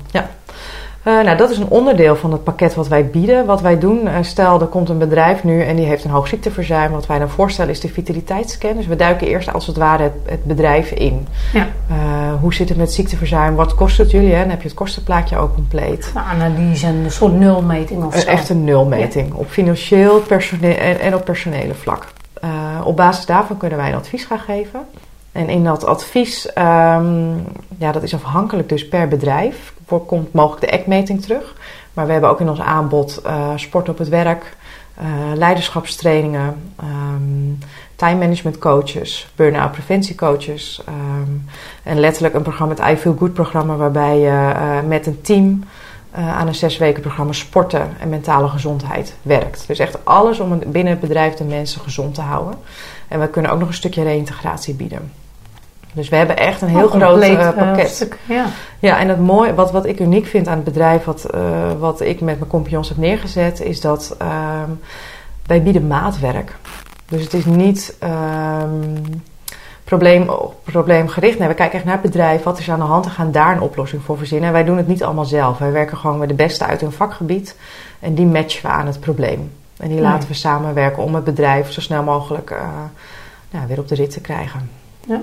[1.09, 3.45] Eh, nou, dat is een onderdeel van het pakket wat wij bieden.
[3.45, 6.27] Wat wij doen, eh, stel er komt een bedrijf nu en die heeft een hoog
[6.27, 6.91] ziekteverzuim.
[6.91, 8.75] Wat wij dan voorstellen is de vitaliteitsscan.
[8.75, 11.27] Dus we duiken eerst als het ware het, het bedrijf in.
[11.53, 11.67] Ja.
[11.89, 11.95] Eh,
[12.41, 13.55] hoe zit het met ziekteverzuim?
[13.55, 14.33] Wat kost het jullie?
[14.33, 14.39] Hè?
[14.39, 16.11] Dan heb je het kostenplaatje ook compleet.
[16.13, 18.27] De analyse en een soort nulmeting of Een zo.
[18.27, 19.33] echte nulmeting.
[19.33, 22.07] Op financieel personeel en, en op personele vlak.
[22.83, 24.79] Op basis daarvan kunnen wij een advies gaan geven.
[25.31, 27.27] En in dat advies, ehm,
[27.77, 31.55] ja, dat is afhankelijk dus per bedrijf, komt mogelijk de ECK-meting terug.
[31.93, 34.55] Maar we hebben ook in ons aanbod eh, sport op het werk,
[34.93, 40.81] eh, leiderschapstrainingen, ehm, time management coaches, burn-out preventiecoaches.
[40.85, 41.31] ehm,
[41.83, 45.63] en letterlijk een programma, het I Feel Good programma, waarbij je eh, met een team
[46.11, 49.67] aan een zes weken programma sporten en mentale gezondheid werkt.
[49.67, 52.53] Dus echt alles om binnen het bedrijf de mensen gezond te houden.
[53.07, 55.11] En we kunnen ook nog een stukje reïntegratie bieden.
[55.93, 57.89] Dus we hebben echt een heel groot eh, eh, pakket.
[57.89, 58.45] stuk, ja.
[58.79, 61.41] Ja, en het mooie, wat, wat ik uniek vind aan het bedrijf, wat, eh,
[61.79, 64.69] wat ik met mijn compagnons heb neergezet, is dat ehm,
[65.45, 66.55] wij bieden maatwerk.
[67.05, 68.95] Dus het is niet ehm,
[69.83, 70.29] probleem,
[70.63, 71.39] probleemgericht.
[71.39, 73.31] Nee, we kijken echt naar het bedrijf, wat is er aan de hand en gaan
[73.31, 74.47] daar een oplossing voor verzinnen.
[74.47, 75.57] En wij doen het niet allemaal zelf.
[75.57, 77.55] Wij werken gewoon met de beste uit hun vakgebied
[77.99, 79.51] en die matchen we aan het probleem.
[79.77, 80.05] En die Nee.
[80.05, 82.55] laten we samenwerken om het bedrijf zo snel mogelijk
[83.51, 84.69] nou, weer op de rit te krijgen.
[85.07, 85.21] Ja.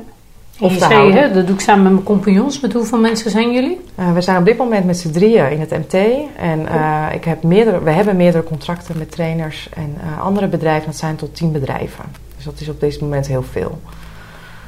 [0.61, 2.61] Of je zei, hè, dat doe ik samen met mijn compagnons.
[2.61, 3.81] Met hoeveel mensen zijn jullie?
[3.99, 5.95] Uh, we zijn op dit moment met z'n drieën in het MT.
[6.37, 10.87] En uh, ik heb meerdere, we hebben meerdere contracten met trainers en uh, andere bedrijven.
[10.87, 12.05] Dat zijn tot tien bedrijven.
[12.37, 13.81] Dus dat is op dit moment heel veel.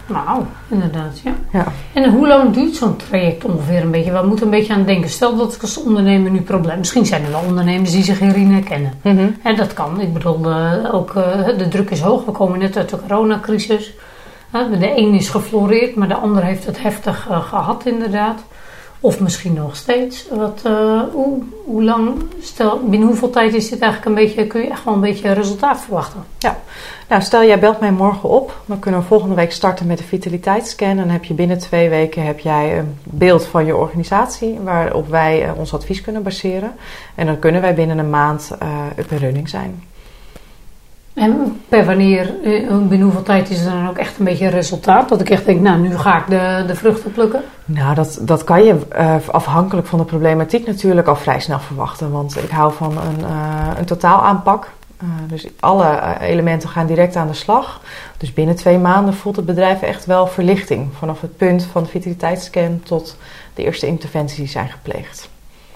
[0.07, 1.33] Nou, inderdaad, ja.
[1.53, 1.67] ja.
[1.93, 4.13] En hoe lang duurt zo'n traject ongeveer een beetje?
[4.13, 5.11] We moeten een beetje aan denken.
[5.11, 6.79] Stel dat ik als ondernemer nu probleem...
[6.79, 8.93] Misschien zijn er wel ondernemers die zich hierin herkennen.
[9.03, 9.37] Mm -hmm.
[9.43, 10.01] En dat kan.
[10.01, 10.53] Ik bedoel,
[10.93, 11.13] ook
[11.59, 12.25] de druk is hoog.
[12.25, 13.95] We komen net uit de coronacrisis.
[14.51, 18.41] De een is gefloreerd, maar de ander heeft het heftig uh, gehad inderdaad.
[19.01, 20.29] Of misschien nog steeds.
[20.31, 22.23] Wat, uh, hoe, hoe lang,
[22.85, 25.81] binnen hoeveel tijd is dit eigenlijk een beetje, kun je echt wel een beetje resultaat
[25.81, 26.25] verwachten?
[26.39, 26.59] Ja,
[27.09, 28.61] nou stel jij belt mij morgen op.
[28.67, 30.89] Dan kunnen we volgende week starten met de vitaliteitsscan.
[30.89, 35.09] En dan heb je binnen twee weken heb jij een beeld van je organisatie waarop
[35.09, 36.73] wij uh, ons advies kunnen baseren.
[37.15, 39.83] En dan kunnen wij binnen een maand uh, up en running zijn.
[41.19, 42.35] En per wanneer,
[42.69, 45.09] binnen hoeveel tijd is er dan ook echt een beetje resultaat?
[45.09, 47.43] Dat ik echt denk, nou, nu ga ik de, de vruchten plukken?
[47.65, 52.11] Nou, dat, dat kan je uh, afhankelijk van de problematiek natuurlijk al vrij snel verwachten.
[52.11, 54.71] Want ik hou van een, uh, een totaalaanpak.
[55.03, 57.81] Uh, dus alle elementen gaan direct aan de slag.
[58.17, 60.89] Dus binnen twee maanden voelt het bedrijf echt wel verlichting.
[60.99, 63.17] Vanaf het punt van de vitaliteitsscan tot
[63.55, 65.29] de eerste interventies die zijn gepleegd.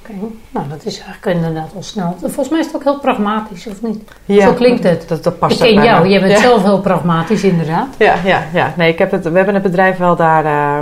[0.02, 0.14] Oké,
[0.50, 2.16] nou dat is eigenlijk inderdaad al snel.
[2.20, 4.02] Volgens mij is het ook heel pragmatisch, of niet?
[4.24, 5.08] Ja, Zo klinkt het.
[5.08, 7.88] Dat, dat past ik ken jou, je bent zelf heel pragmatisch inderdaad.
[7.98, 8.72] Ja, ja, ja.
[8.76, 10.44] Nee, ik heb het, we hebben het bedrijf wel daar...
[10.44, 10.80] Uh,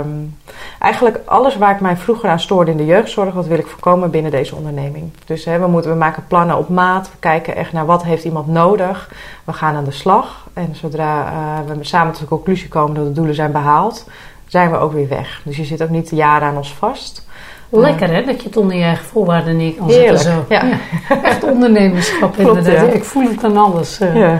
[0.79, 3.33] eigenlijk alles waar ik mij vroeger aan stoorde in de jeugdzorg...
[3.33, 5.11] dat wil ik voorkomen binnen deze onderneming.
[5.25, 7.07] Dus hè, we, moeten, we maken plannen op maat.
[7.11, 9.09] We kijken echt naar wat heeft iemand nodig.
[9.43, 10.47] We gaan aan de slag.
[10.53, 11.31] En zodra
[11.67, 14.07] uh, we samen tot de conclusie komen dat de doelen zijn behaald...
[14.47, 15.41] zijn we ook weer weg.
[15.43, 17.29] Dus je zit ook niet jaren aan ons vast...
[17.71, 20.19] Lekker hè, dat je het onder je eigen voorwaarden neer kan zetten.
[20.19, 20.45] Zo.
[20.49, 20.63] Ja.
[21.23, 22.93] Echt ondernemerschap inderdaad.
[22.93, 23.97] Ik voel het aan alles.
[24.13, 24.39] Ja.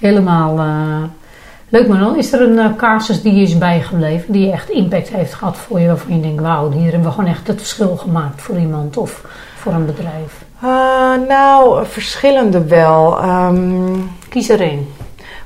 [0.00, 1.02] Helemaal uh,
[1.68, 5.56] leuk dan Is er een uh, casus die is bijgebleven, die echt impact heeft gehad
[5.56, 8.58] voor je, waarvan je denkt, wauw, hier hebben we gewoon echt het verschil gemaakt voor
[8.58, 9.24] iemand of
[9.56, 10.44] voor een bedrijf?
[11.28, 13.24] nou, verschillende wel.
[13.24, 14.86] Um, Kies er één.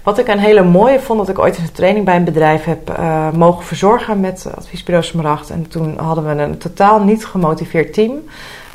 [0.07, 2.99] Wat ik een hele mooie vond, dat ik ooit een training bij een bedrijf heb
[2.99, 5.51] uh, mogen verzorgen met adviesbureau Smaracht.
[5.51, 8.13] En toen hadden we een totaal niet gemotiveerd team.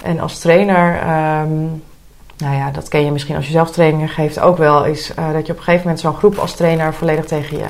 [0.01, 1.83] En als trainer, um,
[2.37, 5.33] nou ja, dat ken je misschien als je zelf trainingen geeft ook wel, is uh,
[5.33, 7.69] dat je op een gegeven moment zo'n groep als trainer volledig tegen je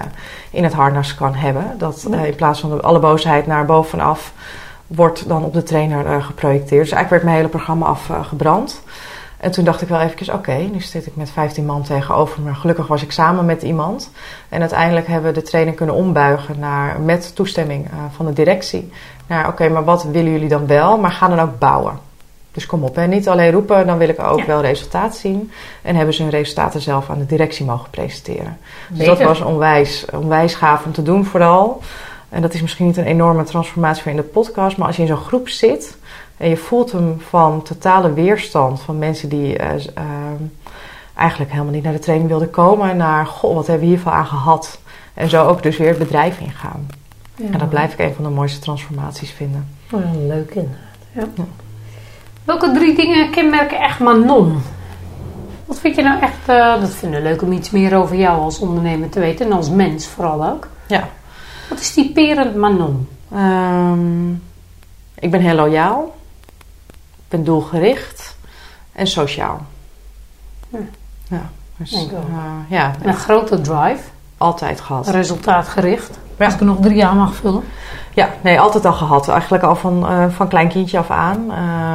[0.51, 1.65] in het harnas kan hebben.
[1.77, 4.33] Dat uh, in plaats van alle boosheid naar bovenaf
[4.87, 6.81] wordt dan op de trainer geprojecteerd.
[6.81, 8.81] Dus eigenlijk werd mijn hele programma afgebrand.
[9.41, 12.53] En toen dacht ik wel eventjes, oké, nu zit ik met 15 man tegenover me.
[12.53, 14.11] Gelukkig was ik samen met iemand.
[14.49, 18.91] En uiteindelijk hebben we de training kunnen ombuigen naar, met toestemming uh, van de directie.
[19.27, 20.97] Naar, oké, maar wat willen jullie dan wel?
[20.97, 21.99] Maar ga dan ook bouwen.
[22.51, 23.07] Dus kom op, hè.
[23.07, 25.51] niet alleen roepen, dan wil ik ook wel resultaat zien.
[25.81, 28.57] En hebben ze hun resultaten zelf aan de directie mogen presenteren.
[28.89, 31.81] Dus dat was onwijs, onwijs gaaf om te doen vooral.
[32.29, 35.01] En dat is misschien niet een enorme transformatie voor in de podcast, maar als je
[35.01, 35.97] in zo'n groep zit
[36.41, 40.03] en je voelt hem van totale weerstand van mensen die uh, uh,
[41.15, 44.25] eigenlijk helemaal niet naar de training wilden komen, naar goh, wat hebben we hiervan aan
[44.25, 44.79] gehad?
[45.13, 46.87] En zo ook dus weer het bedrijf ingaan.
[47.35, 47.45] Ja.
[47.51, 49.67] En dat blijf ik een van de mooiste transformaties vinden.
[49.91, 50.79] Oh, ja, leuk inderdaad.
[51.11, 51.23] Ja.
[51.35, 51.43] ja.
[52.43, 54.61] Welke drie dingen kenmerken echt Manon?
[55.65, 58.39] Wat vind je nou echt, uh, dat vind ik leuk om iets meer over jou
[58.39, 60.67] als ondernemer te weten en als mens vooral ook.
[60.87, 61.09] Ja.
[61.69, 63.07] Wat is typerend Manon?
[63.33, 64.43] Um,
[65.19, 66.19] ik ben heel loyaal
[67.31, 68.35] ben doelgericht
[68.91, 69.61] en sociaal.
[70.69, 70.79] Ja.
[71.27, 72.09] ja, dus, uh,
[72.67, 74.01] ja een grote drive.
[74.37, 75.07] Altijd gehad.
[75.07, 76.19] Resultaatgericht.
[76.37, 76.45] Ja.
[76.45, 77.63] Als ik er nog drie jaar mag vullen.
[78.13, 79.29] Ja, nee, altijd al gehad.
[79.29, 81.51] Eigenlijk al van, uh, van klein kindje af aan.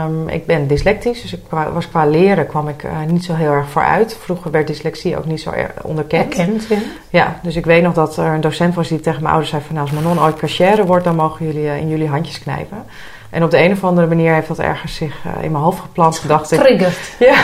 [0.07, 1.41] Um, ik ben dyslectisch, dus ik
[1.73, 4.19] was qua leren kwam ik uh, niet zo heel erg vooruit.
[4.21, 6.35] Vroeger werd dyslexie ook niet zo onderkend.
[6.35, 6.79] Erkend, ja.
[7.11, 9.63] Ja, dus ik weet nog dat er een docent was die tegen mijn ouders zei
[9.67, 9.75] van...
[9.75, 12.85] Nou, als Manon ooit cashier wordt, dan mogen jullie in jullie handjes knijpen.
[13.31, 15.81] En op de een of andere manier heeft dat ergens zich uh, in mijn hoofd
[15.81, 16.29] geplant.
[16.29, 16.89] Dacht ik.
[17.19, 17.35] Ja.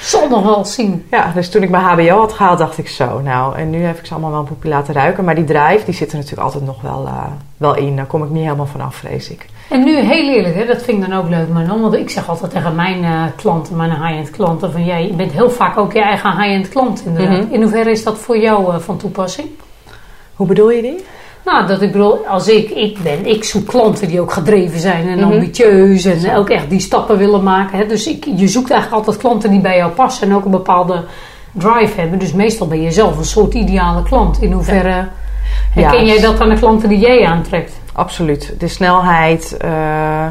[0.00, 1.06] Zal nog wel zien.
[1.10, 3.20] Ja, dus toen ik mijn HBO had gehaald, dacht ik zo.
[3.20, 5.24] Nou, en nu heb ik ze allemaal wel een poepje laten ruiken.
[5.24, 7.24] Maar die drive, die zit er natuurlijk altijd nog wel, uh,
[7.56, 7.96] wel in.
[7.96, 9.46] Daar kom ik niet helemaal vanaf, vrees ik.
[9.68, 11.48] En nu, heel eerlijk, hè, dat vind ik dan ook leuk.
[11.48, 14.72] Maar dan, want ik zeg altijd tegen mijn uh, klanten, mijn high-end klanten...
[14.72, 17.36] van jij bent heel vaak ook je eigen high-end klant inderdaad.
[17.36, 17.52] Mm -hmm.
[17.52, 19.48] In hoeverre is dat voor jou uh, van toepassing?
[20.34, 21.04] Hoe bedoel je die?
[21.44, 25.08] Nou, dat ik bedoel, als ik, ik ben, ik zoek klanten die ook gedreven zijn
[25.08, 25.32] en mm-hmm.
[25.32, 27.78] ambitieus en ook echt die stappen willen maken.
[27.78, 27.86] Hè.
[27.86, 31.04] Dus ik, je zoekt eigenlijk altijd klanten die bij jou passen en ook een bepaalde
[31.52, 32.18] drive hebben.
[32.18, 34.42] Dus meestal ben je zelf een soort ideale klant.
[34.42, 35.08] In hoeverre ja.
[35.70, 37.72] herken ja, jij dat aan de klanten die jij aantrekt?
[37.92, 38.54] Absoluut.
[38.58, 40.26] De snelheid, uh,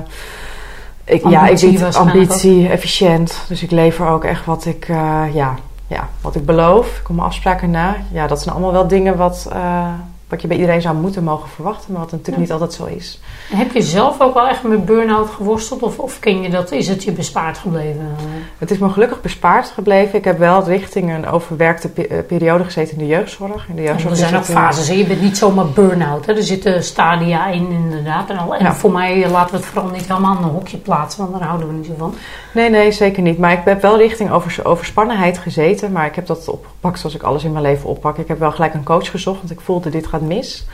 [1.06, 2.72] ik, ambitie, ja, ik bied ambitie, ook.
[2.72, 3.46] efficiënt.
[3.48, 5.56] Dus ik lever ook echt wat ik, uh, ja,
[5.88, 6.98] ja, wat ik beloof.
[6.98, 7.96] Ik kom mijn afspraken na.
[8.12, 9.50] Ja, dat zijn allemaal wel dingen wat...
[9.54, 9.88] Uh,
[10.30, 13.20] wat je bij iedereen zou moeten mogen verwachten, maar wat natuurlijk niet altijd zo is.
[13.54, 16.88] Heb je zelf ook wel echt met burn-out geworsteld of, of ken je dat, is
[16.88, 18.16] het je bespaard gebleven?
[18.58, 20.18] Het is me gelukkig bespaard gebleven.
[20.18, 23.68] Ik heb wel richting een overwerkte eh, periode gezeten in de jeugdzorg.
[23.68, 26.28] In de jeugdzorg er zijn ook fases, je bent niet zomaar burn-out.
[26.28, 28.30] Er zitten stadia in inderdaad.
[28.30, 28.74] En, al, en ja.
[28.74, 31.68] voor mij laten we het vooral niet helemaal in een hokje plaatsen, want daar houden
[31.68, 32.14] we niet zo van.
[32.54, 33.38] Nee, nee, zeker niet.
[33.38, 37.24] Maar ik heb wel richting over, overspannenheid gezeten, maar ik heb dat opgepakt zoals ik
[37.24, 38.18] alles in mijn leven oppak.
[38.18, 40.66] Ik heb wel gelijk een coach gezocht, want ik voelde dit gaat mis.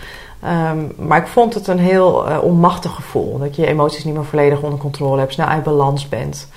[0.70, 3.40] Um, maar ik vond het een heel uh, onmachtig gevoel.
[3.40, 6.50] Dat je je emoties niet meer volledig onder controle hebt, snel uit balans bent,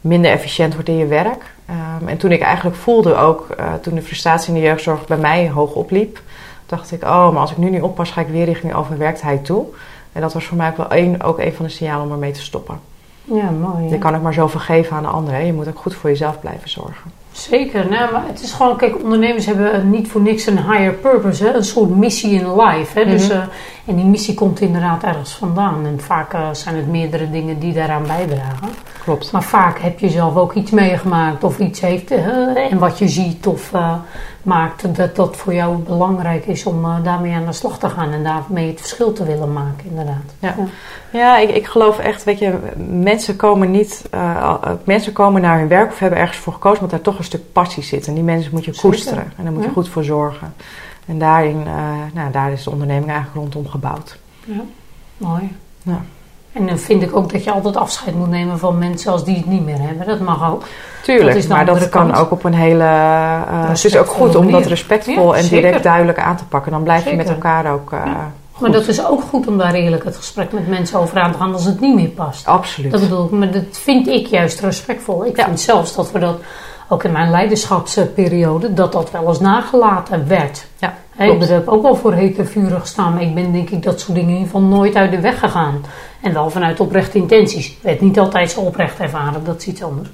[0.00, 1.54] minder efficiënt wordt in je werk.
[2.00, 5.16] Um, en toen ik eigenlijk voelde ook, uh, toen de frustratie in de jeugdzorg bij
[5.16, 6.20] mij hoog opliep,
[6.66, 9.64] dacht ik, oh, maar als ik nu niet oppas, ga ik weer richting overwerktheid toe.
[10.12, 12.32] En dat was voor mij ook wel een, ook een van de signalen om ermee
[12.32, 12.80] te stoppen.
[13.24, 13.88] Ja, mooi.
[13.88, 15.46] Je kan ook maar zoveel geven aan de anderen.
[15.46, 17.19] Je moet ook goed voor jezelf blijven zorgen.
[17.48, 21.44] Zeker, nou, maar het is gewoon, kijk, ondernemers hebben niet voor niks een higher purpose,
[21.44, 21.54] hè?
[21.54, 22.98] een soort missie in life.
[22.98, 23.04] Hè?
[23.04, 23.36] dus, Mhm.
[23.36, 23.42] eh,
[23.84, 25.86] en die missie komt inderdaad ergens vandaan.
[25.86, 28.68] En vaak eh, zijn het meerdere dingen die daaraan bijdragen.
[29.04, 29.32] Klopt.
[29.32, 33.08] Maar vaak heb je zelf ook iets meegemaakt of iets heeft eh, en wat je
[33.08, 33.94] ziet of eh,
[34.42, 38.12] maakt dat dat voor jou belangrijk is om eh, daarmee aan de slag te gaan
[38.12, 40.34] en daarmee het verschil te willen maken, inderdaad.
[40.38, 40.54] Ja.
[41.12, 42.58] Ja, ik, ik geloof echt, weet je,
[42.88, 44.02] mensen komen niet,
[44.84, 47.52] mensen komen naar hun werk of hebben ergens voor gekozen, omdat daar toch een stuk
[47.52, 48.06] passie zit.
[48.06, 48.88] En die mensen moet je Zeker.
[48.88, 49.74] koesteren en daar moet je Ja.
[49.74, 50.54] goed voor zorgen.
[51.06, 51.62] En daarin,
[52.14, 54.18] nou, daar is de onderneming eigenlijk rondom gebouwd.
[54.44, 54.60] Ja,
[55.16, 55.56] mooi.
[55.82, 56.00] Ja.
[56.52, 59.36] En dan vind ik ook dat je altijd afscheid moet nemen van mensen als die
[59.36, 60.06] het niet meer hebben.
[60.06, 60.62] Dat mag ook.
[61.02, 62.84] Tuurlijk, Dat maar dat kan ook op een hele.
[62.84, 65.62] eh, het is ook goed om dat respectvol Ja, en zeker.
[65.62, 66.72] direct duidelijk aan te pakken.
[66.72, 67.92] Dan blijf je met elkaar ook.
[67.92, 68.32] eh, Ja.
[68.58, 71.38] Maar dat is ook goed om daar eerlijk het gesprek met mensen over aan te
[71.38, 72.46] gaan als het niet meer past.
[72.46, 72.90] Absoluut.
[72.92, 75.24] Dat bedoel ik, maar dat vind ik juist respectvol.
[75.26, 75.44] Ik Ja.
[75.44, 76.36] vind zelfs dat we dat,
[76.88, 80.66] ook in mijn leiderschapsperiode, dat dat wel eens nagelaten werd.
[80.78, 80.94] Ja,
[81.28, 84.14] Ik heb ook wel voor hete vuren gestaan, maar ik ben denk ik dat soort
[84.14, 85.84] dingen in ieder geval nooit uit de weg gegaan.
[86.20, 87.76] En wel vanuit oprechte intenties.
[87.82, 90.08] Werd niet altijd zo oprecht ervaren, dat is iets anders.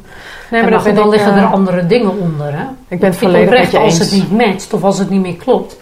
[0.51, 2.53] Nee, maar dan, ben dan ik, liggen eh, er andere dingen onder.
[2.53, 2.65] Hè?
[2.89, 4.11] Ik ben het volledig met oprecht je als eens.
[4.11, 5.77] het niet matcht of als het niet meer klopt.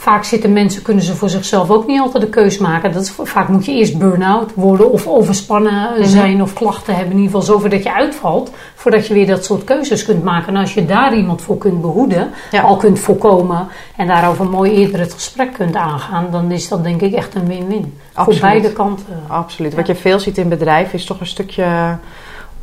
[0.00, 2.92] Vaak zitten mensen, kunnen ze voor zichzelf ook niet altijd de keus maken.
[2.92, 6.08] Dat is, vaak moet je eerst burn-out worden of overspannen Mhm.
[6.08, 7.12] zijn of klachten hebben.
[7.12, 8.50] In ieder geval zover dat je uitvalt.
[8.74, 10.54] Voordat je weer dat soort keuzes kunt maken.
[10.54, 12.60] En als je daar iemand voor kunt behoeden, Ja.
[12.62, 13.66] al kunt voorkomen.
[13.96, 16.26] En daarover mooi eerder het gesprek kunt aangaan.
[16.30, 17.98] Dan is dat denk ik echt een win-win.
[18.14, 19.22] Voor beide kanten.
[19.26, 19.74] Absoluut.
[19.74, 21.96] Wat je veel ziet in bedrijven is toch een stukje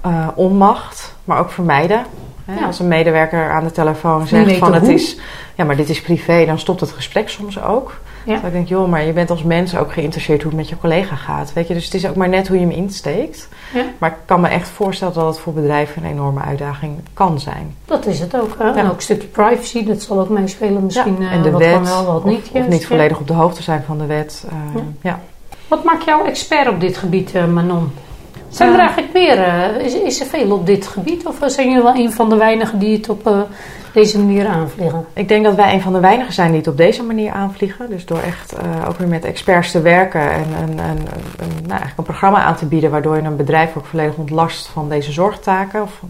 [0.02, 2.06] eh, onmacht, maar ook vermijden.
[2.51, 2.65] Hè.
[2.65, 4.93] Als een medewerker aan de telefoon zegt van het hoe.
[4.93, 5.17] is,
[5.55, 7.99] ja, maar dit is privé, dan stopt het gesprek soms ook.
[8.25, 8.33] Ja.
[8.33, 10.77] Dus ik denk, joh, maar je bent als mens ook geïnteresseerd hoe het met je
[10.77, 11.53] collega gaat.
[11.53, 13.49] Weet je, dus het is ook maar net hoe je hem insteekt.
[13.73, 13.83] Ja.
[13.97, 17.75] Maar ik kan me echt voorstellen dat het voor bedrijven een enorme uitdaging kan zijn.
[17.86, 18.55] Dat is het ook.
[18.60, 18.75] Ja.
[18.75, 21.17] En ook een stukje privacy, dat zal ook meespelen misschien.
[21.21, 22.41] Eh, en de wat wet, wel, wat of, niet.
[22.45, 24.45] of juist, niet volledig op de hoogte zijn van de wet.
[24.49, 24.81] eh, Ja.
[25.01, 25.19] ja.
[25.67, 27.91] Wat maakt jou expert op dit gebied, eh, Manon?
[28.58, 29.38] Zijn er eigenlijk meer?
[29.43, 31.26] eh, is, is er veel op dit gebied?
[31.26, 33.39] Of zijn jullie wel een van de weinigen die het op eh,
[33.93, 35.06] deze manier aanvliegen?
[35.13, 37.89] Ik denk dat wij een van de weinigen zijn die het op deze manier aanvliegen.
[37.89, 42.04] Dus door echt eh, ook weer met experts te werken en een- nou, eigenlijk een
[42.04, 45.91] programma aan te bieden waardoor je een bedrijf ook volledig ontlast van deze zorgtaken of
[46.00, 46.10] van,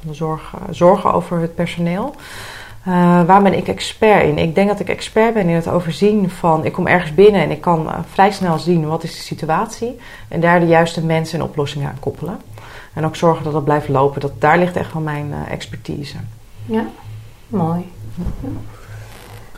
[0.00, 2.14] van de zorg, zorgen over het personeel.
[2.86, 4.38] Eh, waar ben ik expert in?
[4.38, 6.64] Ik denk dat ik expert ben in het overzien van.
[6.64, 9.98] Ik kom ergens binnen en ik kan eh, vrij snel zien wat is de situatie.
[10.28, 12.40] En daar de juiste mensen en oplossingen aan koppelen.
[12.92, 14.20] En ook zorgen dat het blijft lopen.
[14.20, 16.16] Dat, daar ligt echt wel mijn eh, expertise.
[16.66, 16.84] Ja,
[17.48, 17.92] mooi.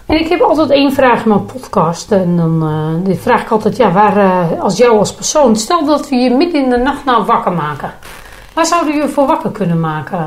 [0.07, 2.13] En ik heb altijd één vraag in mijn podcast.
[2.13, 6.31] En dan vraag ik altijd, ja, waar, als jou als persoon, stel dat we je
[6.31, 7.93] midden in de nacht nou wakker maken.
[8.59, 10.19] Waar zouden je voor wakker kunnen maken?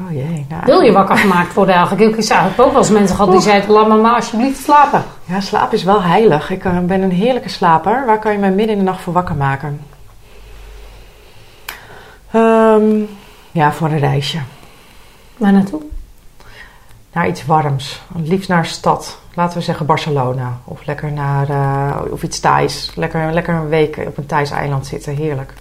[0.00, 0.46] Oh jee.
[0.48, 2.16] Nou, Wil je wakker gemaakt worden eigenlijk?
[2.16, 5.04] Ik heb ook wel eens mensen gehad die zeiden, laat me maar alsjeblieft slapen.
[5.24, 6.50] Ja, slaap is wel heilig.
[6.50, 8.06] Ik eh, ben een heerlijke slaper.
[8.06, 9.80] Waar kan je mij midden in de nacht voor wakker maken?
[12.30, 13.02] Ehm,
[13.50, 14.38] ja, voor een reisje.
[15.36, 15.82] Waar naartoe?
[17.12, 18.02] Naar iets warms.
[18.14, 19.18] Liefst naar een stad.
[19.34, 20.58] Laten we zeggen Barcelona.
[20.64, 22.92] Of lekker naar eh, of iets Thais.
[22.94, 25.14] Lekker, lekker een week op een Thais eiland zitten.
[25.14, 25.52] Heerlijk.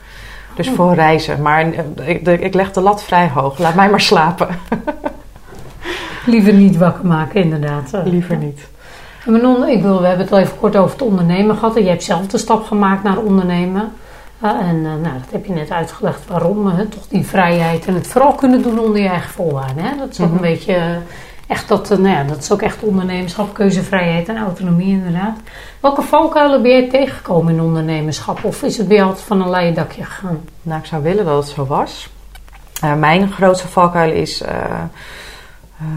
[0.58, 1.41] Dus voor reizen.
[1.41, 3.58] Maar eh, ik, leg de lat vrij hoog.
[3.58, 4.48] Laat mij maar slapen.
[6.26, 7.93] Liever niet wakker maken, inderdaad.
[7.93, 8.67] Eh, Liever niet.
[9.26, 11.76] En Manon, ik wil, we hebben het al even kort over het ondernemen gehad.
[11.76, 13.91] En je hebt zelf de stap gemaakt naar ondernemen.
[14.41, 16.72] Eh, en nou, dat heb je net uitgelegd waarom.
[16.89, 19.98] toch die vrijheid en het vooral kunnen doen onder je eigen voorwaarden.
[19.98, 20.36] Dat is ook Mhm.
[20.36, 20.98] een beetje
[21.47, 25.38] echt dat, eh, nou ja, dat is ook echt ondernemerschap, keuzevrijheid en autonomie inderdaad.
[25.79, 28.43] Welke valkuilen ben jij tegengekomen in ondernemerschap?
[28.43, 30.39] Of is het bij altijd van een leien dakje gegaan?
[30.62, 32.10] Nou, ik zou willen dat het zo was.
[32.81, 34.53] Eh, mijn grootste valkuil is eh,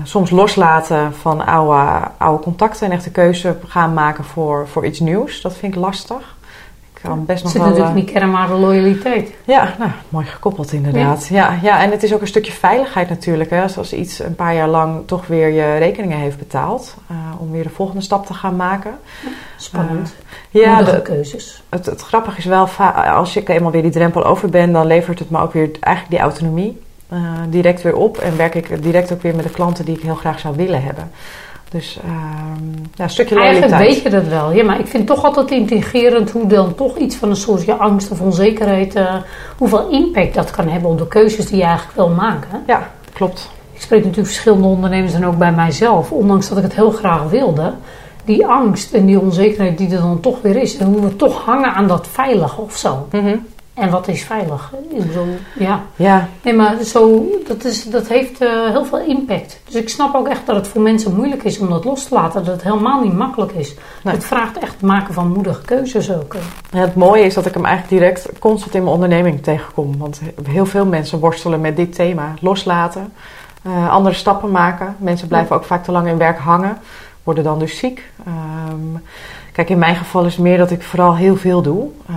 [0.04, 5.00] soms loslaten van oude, oude contacten en echt de keuze gaan maken voor, voor iets
[5.00, 5.40] nieuws.
[5.40, 6.36] Dat vind ik lastig.
[7.02, 7.70] Kan best nog zit wel.
[7.70, 9.30] natuurlijk eh, niet kern maar de loyaliteit.
[9.44, 11.26] ja, nou, mooi gekoppeld inderdaad.
[11.26, 11.58] Ja.
[11.62, 13.50] Ja, en het is ook een stukje veiligheid natuurlijk.
[13.50, 16.94] Hè, als, als iets een paar jaar lang toch weer je rekeningen heeft betaald.
[17.10, 18.98] eh, om weer de volgende stap te gaan maken.
[19.56, 20.14] Spannend.
[20.50, 21.62] Ja, Moedige de- keuzes.
[21.68, 22.68] het, het grappige is wel,
[23.14, 26.14] als ik eenmaal weer die drempel over ben, dan levert het me ook weer eigenlijk
[26.14, 28.18] die autonomie eh, direct weer op.
[28.18, 30.82] En werk ik direct ook weer met de klanten die ik heel graag zou willen
[30.82, 31.10] hebben.
[31.70, 34.02] Dus ehm, ja, een stukje Eigenlijk loyaliteit.
[34.02, 34.52] weet je dat wel.
[34.52, 37.64] Ja, maar ik vind het toch altijd integrerend hoe dan toch iets van een soort
[37.64, 39.14] ja, angst of onzekerheid, eh,
[39.58, 42.62] hoeveel impact dat kan hebben op de keuzes die je eigenlijk wil maken.
[42.66, 43.50] Ja, klopt.
[43.72, 47.22] Ik spreek natuurlijk verschillende ondernemers en ook bij mijzelf, ondanks dat ik het heel graag
[47.22, 47.72] wilde.
[48.24, 50.76] Die angst en die onzekerheid die er dan toch weer is.
[50.76, 53.06] En hoe we toch hangen aan dat veilige of zo.
[53.12, 53.36] Mhm.
[53.80, 54.72] En wat is veilig?
[54.90, 55.82] Ik bedoel, ja.
[55.96, 59.60] Ja, Nee, maar zo, dat, is, dat heeft eh, heel veel impact.
[59.64, 62.14] Dus ik snap ook echt dat het voor mensen moeilijk is om dat los te
[62.14, 62.44] laten.
[62.44, 63.74] Dat het helemaal niet makkelijk is.
[64.02, 64.14] Nee.
[64.14, 66.36] Het vraagt echt het maken van moedige keuzes ook.
[66.70, 69.98] Ja, het mooie is dat ik hem eigenlijk direct constant in mijn onderneming tegenkom.
[69.98, 72.34] Want heel veel mensen worstelen met dit thema.
[72.40, 73.12] Loslaten,
[73.62, 74.96] eh, andere stappen maken.
[74.98, 76.78] Mensen blijven ook vaak te lang in werk hangen,
[77.22, 78.10] worden dan dus ziek.
[78.26, 79.02] Ehm,
[79.52, 81.88] kijk, in mijn geval is het meer dat ik vooral heel veel doe.
[82.06, 82.14] Eh,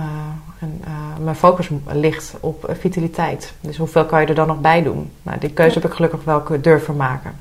[0.58, 0.80] en,
[1.24, 3.52] mijn focus ligt op eh, vitaliteit.
[3.60, 5.10] Dus hoeveel kan je er dan nog bij doen?
[5.22, 7.32] Nou, die keuze heb ik gelukkig wel durven maken.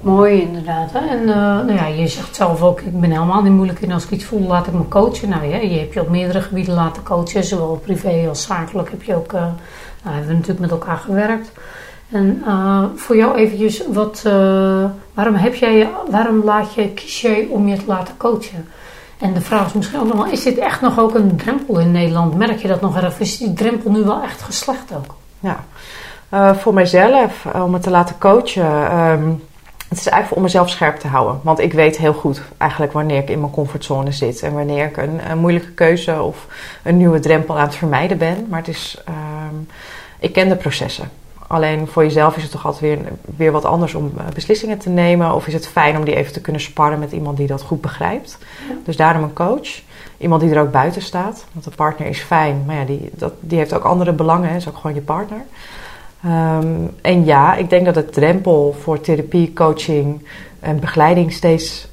[0.00, 0.92] Mooi inderdaad.
[0.92, 0.98] Hè?
[0.98, 4.04] En eh, nou ja, je zegt zelf ook, ik ben helemaal niet moeilijk in als
[4.04, 5.28] ik iets voel, laat ik me coachen.
[5.28, 9.02] Nou ja, je hebt je op meerdere gebieden laten coachen, zowel privé als zakelijk heb
[9.02, 11.52] je ook, eh, nou, hebben we natuurlijk met elkaar gewerkt.
[12.10, 12.42] En
[12.96, 14.22] voor jou eventjes, wat,
[15.14, 18.68] waarom, heb jij, waarom laat je, kies jij om je te laten coachen?
[19.18, 21.90] En de vraag is misschien ook wel, is dit echt nog ook een drempel in
[21.90, 22.34] Nederland?
[22.36, 23.20] Merk je dat nog erg?
[23.20, 25.14] Is die drempel nu wel echt geslecht ook?
[25.40, 25.64] Ja.
[26.28, 29.28] Eh, voor mijzelf, eh, om het te laten coachen, ehm,
[29.88, 31.40] het is eigenlijk om mezelf scherp te houden.
[31.42, 34.96] Want ik weet heel goed eigenlijk wanneer ik in mijn comfortzone zit en wanneer ik
[34.96, 36.46] een, een moeilijke keuze of
[36.82, 38.46] een nieuwe drempel aan het vermijden ben.
[38.48, 39.54] Maar het is, ehm,
[40.18, 41.10] ik ken de processen.
[41.46, 44.88] Alleen voor jezelf is het toch altijd weer, weer wat anders om eh, beslissingen te
[44.88, 45.34] nemen.
[45.34, 47.80] Of is het fijn om die even te kunnen sparren met iemand die dat goed
[47.80, 48.38] begrijpt.
[48.84, 49.82] Dus daarom een coach.
[50.18, 51.44] Iemand die er ook buiten staat.
[51.52, 54.48] Want een partner is fijn, maar ja, die, dat, die heeft ook andere belangen.
[54.48, 54.56] Hè.
[54.56, 55.44] is ook gewoon je partner.
[56.22, 56.66] Ehm,
[57.00, 60.26] en ja, ik denk dat de drempel voor therapie, coaching
[60.60, 61.88] en begeleiding steeds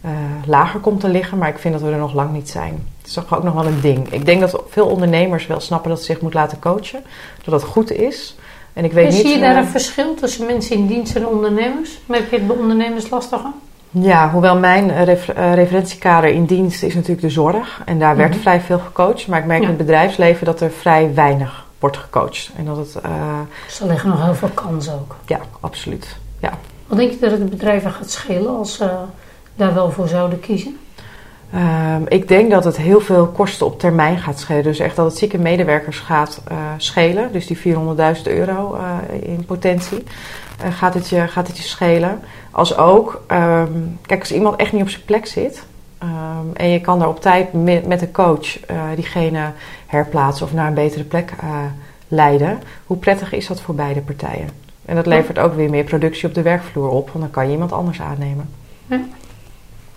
[0.00, 0.10] eh,
[0.46, 1.38] lager komt te liggen.
[1.38, 2.88] Maar ik vind dat we er nog lang niet zijn.
[2.98, 4.08] Het is toch ook nog wel een ding.
[4.08, 7.02] Ik denk dat veel ondernemers wel snappen dat ze zich moeten laten coachen.
[7.44, 8.36] Dat dat goed is.
[8.74, 9.20] En ik weet En niet...
[9.26, 11.98] zie je daar eh, een verschil tussen mensen in dienst en ondernemers?
[12.06, 13.50] Merk je het bij ondernemers lastiger?
[13.90, 17.82] Ja, hoewel mijn eh, refer- eh, referentiekader in dienst is natuurlijk de zorg.
[17.84, 18.40] En daar werd Mhm.
[18.40, 19.26] vrij veel gecoacht.
[19.26, 19.64] Maar ik merk Ja.
[19.68, 22.50] in het bedrijfsleven dat er vrij weinig wordt gecoacht.
[22.56, 22.92] En dat het...
[23.66, 25.16] Dus er liggen nog heel veel kansen ook.
[25.26, 26.16] ja, absoluut.
[26.40, 26.50] Ja.
[26.86, 28.90] Wat denk je dat het bedrijven gaat schelen als ze
[29.56, 30.78] daar wel voor zouden kiezen?
[31.54, 34.62] Ehm, ik denk dat het heel veel kosten op termijn gaat schelen.
[34.62, 37.32] Dus echt dat het zieke medewerkers gaat eh, schelen.
[37.32, 40.04] Dus die 400.000 euro eh, in potentie
[40.60, 42.20] eh, gaat, het je, gaat het je schelen.
[42.50, 43.72] Als ook, ehm,
[44.06, 45.64] kijk, als iemand echt niet op zijn plek zit...
[45.98, 48.58] ehm, en je kan daar op tijd met, met een coach
[48.94, 49.52] diegene
[49.86, 51.32] herplaatsen of naar een betere plek
[52.08, 52.60] leiden.
[52.86, 54.48] Hoe prettig is dat voor beide partijen?
[54.84, 57.10] En dat levert ook weer meer productie op de werkvloer op.
[57.10, 58.48] Want dan kan je iemand anders aannemen.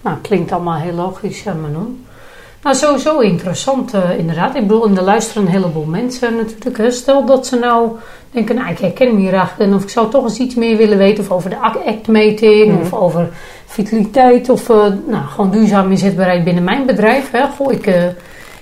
[0.02, 2.06] Nou, klinkt allemaal heel logisch, eh, Manon.
[2.68, 4.56] Nou, sowieso interessant eh, inderdaad.
[4.56, 6.78] Ik bedoel, en er luisteren een heleboel mensen natuurlijk.
[6.78, 6.92] Hè.
[6.92, 7.92] Stel dat ze nou
[8.32, 9.70] denken, nou, ik herken me hier eigenlijk.
[9.70, 12.72] En of ik zou toch eens iets meer willen weten of over de ACT-meting.
[12.72, 12.82] Mhm.
[12.82, 13.30] Of over
[13.66, 14.50] vitaliteit.
[14.50, 17.32] Of eh, nou, gewoon duurzaam inzetbaarheid binnen mijn bedrijf.
[17.32, 17.48] Hè.
[17.58, 18.06] Goh, ik, eh,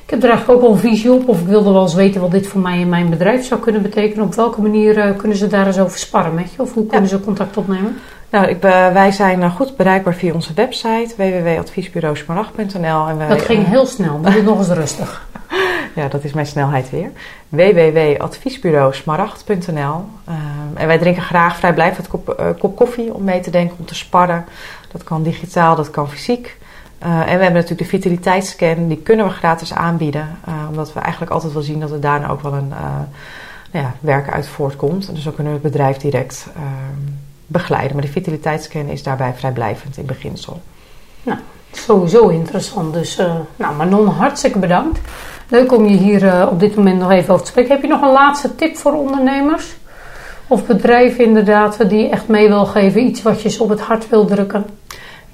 [0.05, 1.27] ik heb er eigenlijk ook een visie op.
[1.27, 3.81] Of ik wilde wel eens weten wat dit voor mij en mijn bedrijf zou kunnen
[3.81, 4.25] betekenen.
[4.25, 6.61] Op welke manier kunnen ze daar eens over sparren met je?
[6.61, 7.97] Of hoe kunnen ze contact opnemen?
[8.36, 8.61] Nou, ik,
[8.93, 13.07] wij zijn eh, goed bereikbaar via onze website www.adviesbureausmarag.nl.
[13.07, 14.21] En wij, Dat ging eh, heel snel.
[14.21, 15.27] Doe het nog eens rustig.
[15.95, 17.11] ja, dat is mijn snelheid weer.
[17.49, 20.05] www.adviesbureausmarag.nl.
[20.25, 20.38] Ehm,
[20.73, 23.95] en wij drinken graag vrijblijvend kop, eh, kop koffie om mee te denken, om te
[23.95, 24.45] sparren.
[24.91, 26.57] Dat kan digitaal, dat kan fysiek.
[26.99, 30.38] En we hebben natuurlijk de vitaliteitsscan, die kunnen we gratis aanbieden.
[30.69, 32.77] omdat we eigenlijk altijd wel zien dat er daarna ook wel een eh,
[33.71, 35.15] nou ja, werk uit voortkomt.
[35.15, 37.93] Dus dan kunnen we het bedrijf direct ehm, begeleiden.
[37.96, 40.62] Maar de vitaliteitsscan is daarbij vrijblijvend in beginsel.
[41.72, 42.93] Sowieso interessant.
[42.93, 45.00] Dus, eh, nou, Manon, hartstikke bedankt.
[45.48, 47.72] Leuk om je hier eh, op dit moment nog even over te spreken.
[47.72, 49.76] Heb je nog een laatste tip voor ondernemers?
[50.48, 53.06] Of bedrijven inderdaad, die je echt mee wil geven?
[53.06, 54.66] Iets wat je ze op het hart wil drukken?